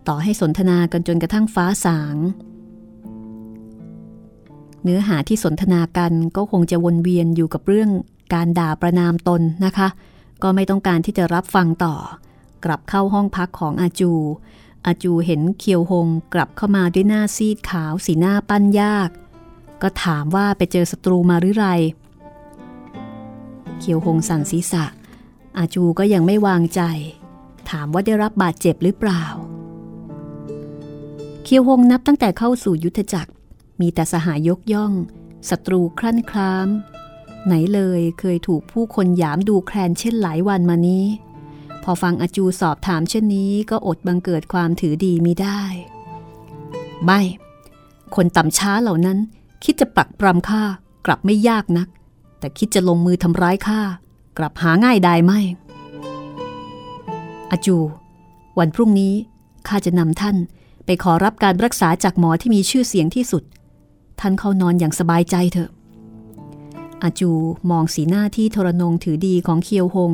[0.09, 2.17] ต่อให้สนทนากันจนกระทั่งฟ้าสาง
[4.83, 7.91] เนื้อหาที่สนทนากันก็คงจะวนเวียนอยู่กับเรื่อง
[8.35, 9.89] การด่าประนามตนนะคะ
[10.43, 11.95] ก็ไม่ต้องการที่จะรับฟังต่อ
[12.65, 14.13] กลับเข้าห้องพักของอาจู
[14.87, 19.11] อาจูเห็นเคียวหงกลับเข้ามาด้วยหน้าซีดขาวสีหน้าปั้นยาก
[19.83, 21.67] ก็ถามว่าไปเจอศัตรูมาหรือไร
[23.79, 24.85] เคียวหงสั่นศีรษะ
[25.59, 26.81] อาจูก็ยังไม่วางใจ
[27.71, 29.25] ถามว่าได้รับบาดเจ็บหรือเปล่า
[31.45, 33.33] เคียวหงนับตั้งแต่เข้าสู่ยุทธจักร
[33.81, 34.93] มีแต่สหายยกย่อง
[35.49, 36.69] ศัตรูครั่นคราม
[37.47, 41.05] ไหนเลยเคยถูกผู้คนหยามดูแคลนเช่นหลายวันมานี้
[41.83, 45.61] พอฟังอาจูสอบถามเช่นนี้ก็อดบังเกิดความถือดีมิได้
[47.05, 47.21] ไม่
[48.15, 49.19] คนต่ำช้าเหล่านั้น
[49.65, 50.63] คิดจะปักปรำข้า
[51.07, 51.89] กลับไม่ยากนัก
[52.39, 53.81] แต่คิดจะลงมือทำร้ายข้า
[54.39, 55.41] กลับหาง่ายได้ไม่
[57.51, 57.77] อาจู
[58.59, 59.15] วันพรุ่งนี้
[59.69, 60.37] ข้าจะนำท่าน
[60.85, 63.43] ไปขอรับการรักษาจากหมอที่มีชื่อเสียงที่สุด
[64.21, 65.71] ท่านเข้านอนอย่างสบายใจเถอะ
[67.03, 67.31] อาจู
[67.71, 70.13] มองสีหน้าที่ทรนงถือดีของเคียวหง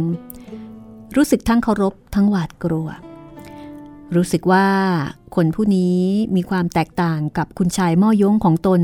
[1.17, 2.89] รู้สึกทั้งเคารพทั้งหวาดกลัว
[4.15, 4.67] รู้สึกว่า
[5.37, 6.01] คนผู้นี้
[6.37, 8.81] มีความแตกต่างกับคุณชายม่อยงของตน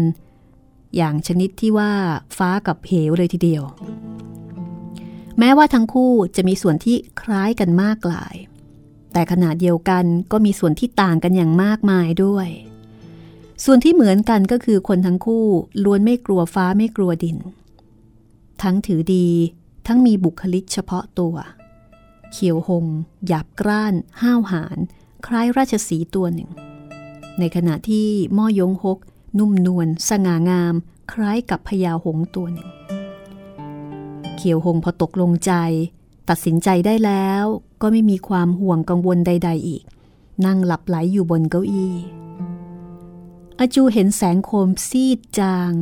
[0.97, 1.93] อย่างชนิดที่ว่า
[2.39, 3.63] ฟ้ากับเหวเลยทีเดียว
[5.39, 8.35] แม้ว่าทั้งคู่จะมีส่วนที่คล้ายกันมากหลาย
[9.15, 12.49] แต่ขณะเดียวกันก็มีส่วนที่ต่างกันอย่างมากมายด้วย
[13.65, 15.47] ส่วนที่เหมือนกันก็คือคนทั้งคู่
[15.85, 17.37] ล้วนไม่กลัวฟ้าไม่กลัวดิน
[18.63, 19.29] ทั้งถือดี
[19.87, 21.35] ทั้งมีบุคลิกเฉพาะตัว
[22.33, 22.87] เขียวหง
[23.27, 24.79] หยาบกร้าน ห้าวหาญ
[25.27, 26.51] คล้ายราชสีตัวหนึ่ง
[27.39, 28.99] ในขณะที่ม่อยงฮก
[29.39, 30.75] นุ่มนวลสง่างาม
[31.13, 32.69] คล้ายกับพญาหงตัวหนึ่ง
[34.37, 35.53] เขียวหงพอตกลงใจ
[36.29, 37.45] ตัดสินใจได้แล้ว
[37.83, 39.83] ก็ไม่มีความห่วงกังวลใด ๆ อีก
[40.47, 41.95] นั่งหลับไหลอยู่บนเก้าอี้
[43.59, 45.73] อาจูเห็นแสงโคมซีดจาง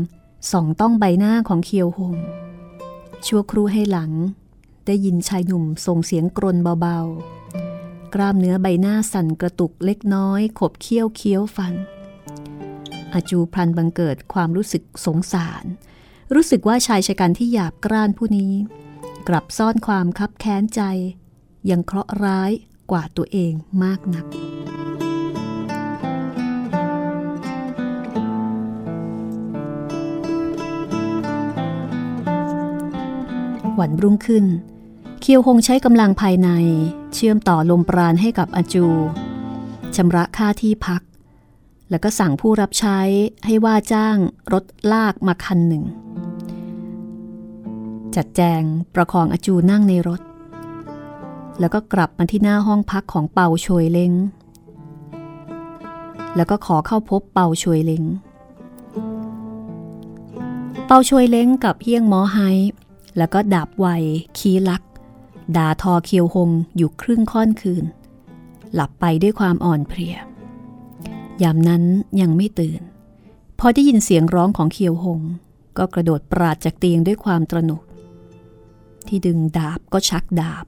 [0.51, 2.17] ส่องต้องใบหน้าของเคียวหง
[3.27, 4.13] ชั่วครู่ให้หลัง
[4.87, 11.75] ได้ยินชายหนุ่มส่งเสียงกรนเบาๆ กล้ามเนื้อใบหน้าสั่นกระตุกเล็กน้อย ขบเคี้ยวเคี้ยวฟัน
[13.13, 15.65] อาจูพลันบังเกิดความรู้สึกสงสาร
[16.35, 18.53] รู้สึกว่าชายชะกันที่หยาบกร้านผู้นี้
[19.29, 20.83] กลับซ่อนความคับแค้นใจ
[21.71, 22.51] ยังเคราะห์ร้าย
[22.91, 23.53] กว่าตัวเอง
[23.83, 24.27] มากนัก
[33.81, 34.45] วันรุ่งขึ้น
[35.21, 36.49] เคียวหงใช้กำลังภายใน
[37.15, 38.87] เชื่อมต่อลมปราณให้กับอาจู
[39.97, 41.03] ชำระค่าที่พัก
[41.91, 42.99] แล้วก็สั่งผู้รับใช้
[43.45, 44.17] ให้ว่าจ้าง
[44.53, 45.85] รถลากมาคันหนึ่ง
[48.17, 48.63] จัดแจง
[48.95, 50.21] ประคองอาจูนั่งในรถ
[51.61, 54.13] แล้วก็กลับมาที่หน้าห้องพักของเปาโชยเล้ง
[56.37, 58.05] แล้วก็ขอเข้าพบเปาโชยเล้ง
[60.87, 62.39] เปาโชยเล้งกับเฮียงหมอไฮ
[63.19, 63.87] แล้วก็ดาบไว
[64.39, 64.83] คีลัก
[65.57, 67.85] ด่าทอเคียวหงอยู่ครึ่งค่อนคืน
[68.75, 70.17] หลับไปด้วยความอ่อนเพลีย
[71.43, 71.83] ยามนั้น
[72.21, 72.81] ยังไม่ตื่น
[73.59, 75.21] พพอได้ยินเสียงร้องของเคียวหง
[75.79, 77.83] ก็กระโดดปราดจากเตียงด้วยความตระหนก
[79.09, 80.67] ที่ดึงดาบก็ชักดาบ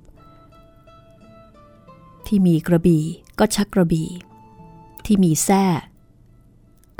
[2.26, 3.04] ที่มีกระบี่
[3.38, 4.10] ก็ชักกระบี่
[5.04, 5.64] ที่มีแส้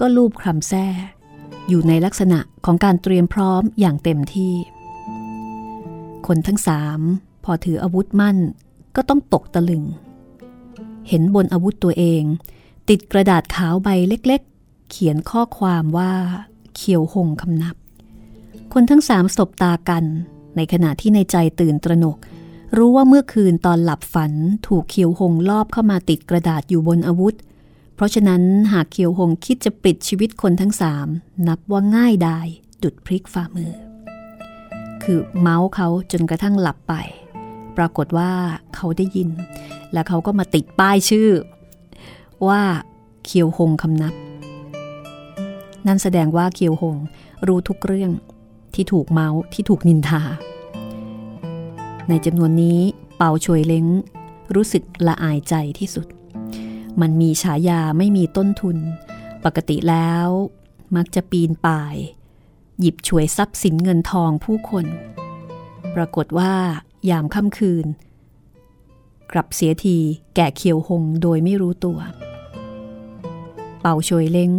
[0.01, 0.87] ก็ลูบคลำแส้
[1.69, 4.55] อยู่ในลักษณะของการเตรียมพร้อมอย่างเต็มที่
[6.27, 7.01] คนทั้งสาม
[7.45, 8.39] พอถืออาวุธมั่น
[8.97, 9.85] ก็ต้องตกตะลึง
[11.09, 12.23] เห็นบนอาวุธตัวเอง
[12.89, 16.13] ติดกระดาษขาวใบเล็กๆ เขียนข้อความว่า
[16.75, 17.77] เขียวหงคำนับ
[18.73, 20.05] คนทั้งสามสบตากัน
[20.57, 22.17] ในขณะที่ในใจตื่นตระหนก
[22.77, 24.33] รู้ว่าเมื่อคืนตอนหลับฝัน
[24.67, 27.35] ถูกเขียวหงลอบเข้ามาติดกระดาษอยู่บนอาวุธ
[27.95, 28.43] เพราะฉะนั้น
[28.73, 31.07] หากเขียวหงคิดจะปิดชีวิตคนทั้งสาม
[31.49, 32.47] นับว่าง่ายดาย
[32.83, 33.73] ดุดพริกฝ่ามือ
[35.03, 36.95] คือเมาส์เขาจนกระทั่งหลับไป
[37.77, 38.31] ปรากฏว่า
[38.75, 39.31] เขาได้ยิน
[39.93, 41.29] และเขาก็มาติดป้ายชื่อ
[42.49, 42.63] ว่า
[43.25, 44.15] เคียวหงคำนับ
[45.87, 46.97] นั่นแสดงว่าเคียวหง
[47.47, 48.11] รู้ทุกเรื่อง
[48.75, 50.23] ที่ถูกเมาส์ที่ถูกนินทา
[52.09, 52.79] ในจำนวนนี้
[53.17, 53.87] เป่าช่วยเล้ง
[54.55, 56.07] รู้สึกละอายใจที่สุด
[57.01, 58.77] มันมีฉายาไม่มีต้นทุน
[59.45, 60.27] ปกติแล้ว
[60.97, 61.97] มักจะปีนป่าย
[62.81, 64.87] หยิบฉวยทรัพย์สินเงินทองผู้คน
[65.95, 66.53] ปรากฏว่า
[67.11, 67.87] ยามค่ำคืน
[69.33, 69.97] กลับเสียที
[70.35, 71.99] แก่เคียวหงโดยไม่รู้ตัว
[73.81, 74.53] เป่าช่วยเล้ง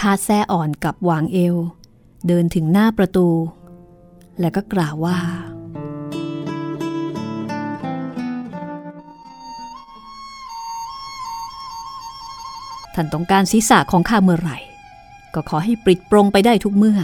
[0.00, 1.56] คาดแซ่อ่อนกับวางเอว
[2.26, 3.28] เดินถึงหน้าประตู
[4.40, 5.18] และก็กล่าวว่า
[12.94, 14.58] ท่านต้องการศีรษะของข้าเมื่อไหร่
[15.34, 17.00] ก็ขอให้ปริดปรงไปได้ทุกเมื่อ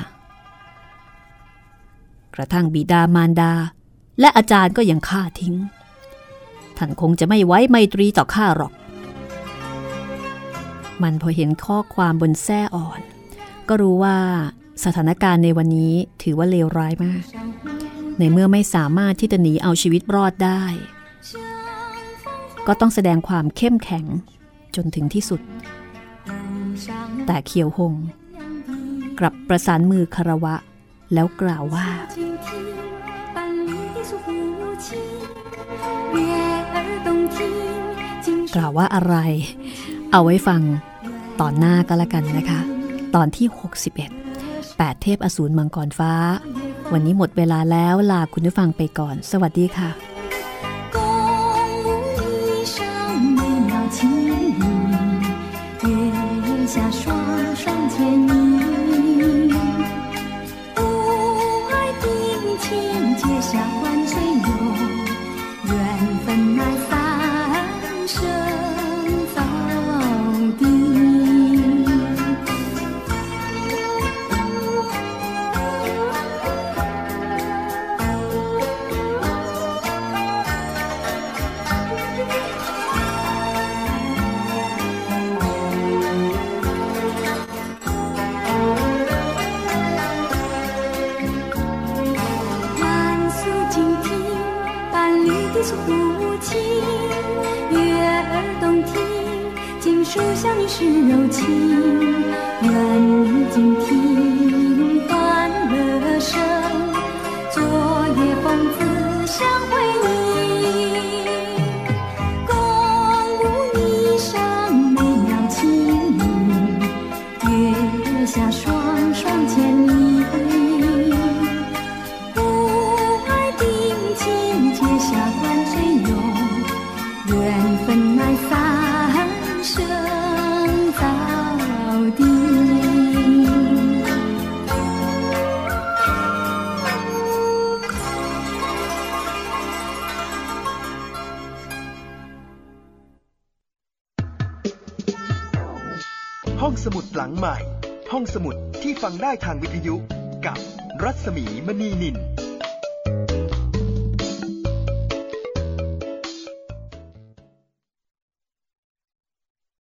[2.34, 3.52] กระทั่งบิดามารดา
[4.20, 5.54] และอาจารย์ก็ยังฆ่าทิ้ง
[6.76, 8.72] ท่านคงจะไม่ไว้ไมตรีต่อข้าหรอก
[11.02, 13.00] มันพอเห็นข้อความบนแส้อ่อน
[13.68, 14.18] ก็รู้ว่า
[14.84, 17.24] สถานการณ์ในวันนี้ถือว่าเลวร้ายมาก
[18.18, 20.62] ในเมื่อไม่สามารถที่จะหนีเอาชีวิตรอดได้
[22.66, 24.04] ก็ต้องแสดงความเข้มแข็ง
[24.76, 25.40] จนถึงที่สุด
[27.26, 27.94] แต่เคียวหง
[29.18, 30.54] กลับประสานมือคารวะ
[31.14, 31.86] แล้วกล่าวว่า
[38.54, 39.16] กล่าวว่าอะไร
[40.12, 40.62] เอาไว้ฟัง
[41.40, 42.60] ตอนหน้าก็แล้วกันนะคะ
[43.14, 43.46] ตอนที่
[43.92, 44.33] 61
[44.82, 46.12] 8 เทพอสูรมังกรฟ้า
[46.92, 49.90] วันนี้หมดเวลาแล้วลาคุณผู้ฟังไปก่อน สวัสดีค่ะ
[56.74, 57.13] 下双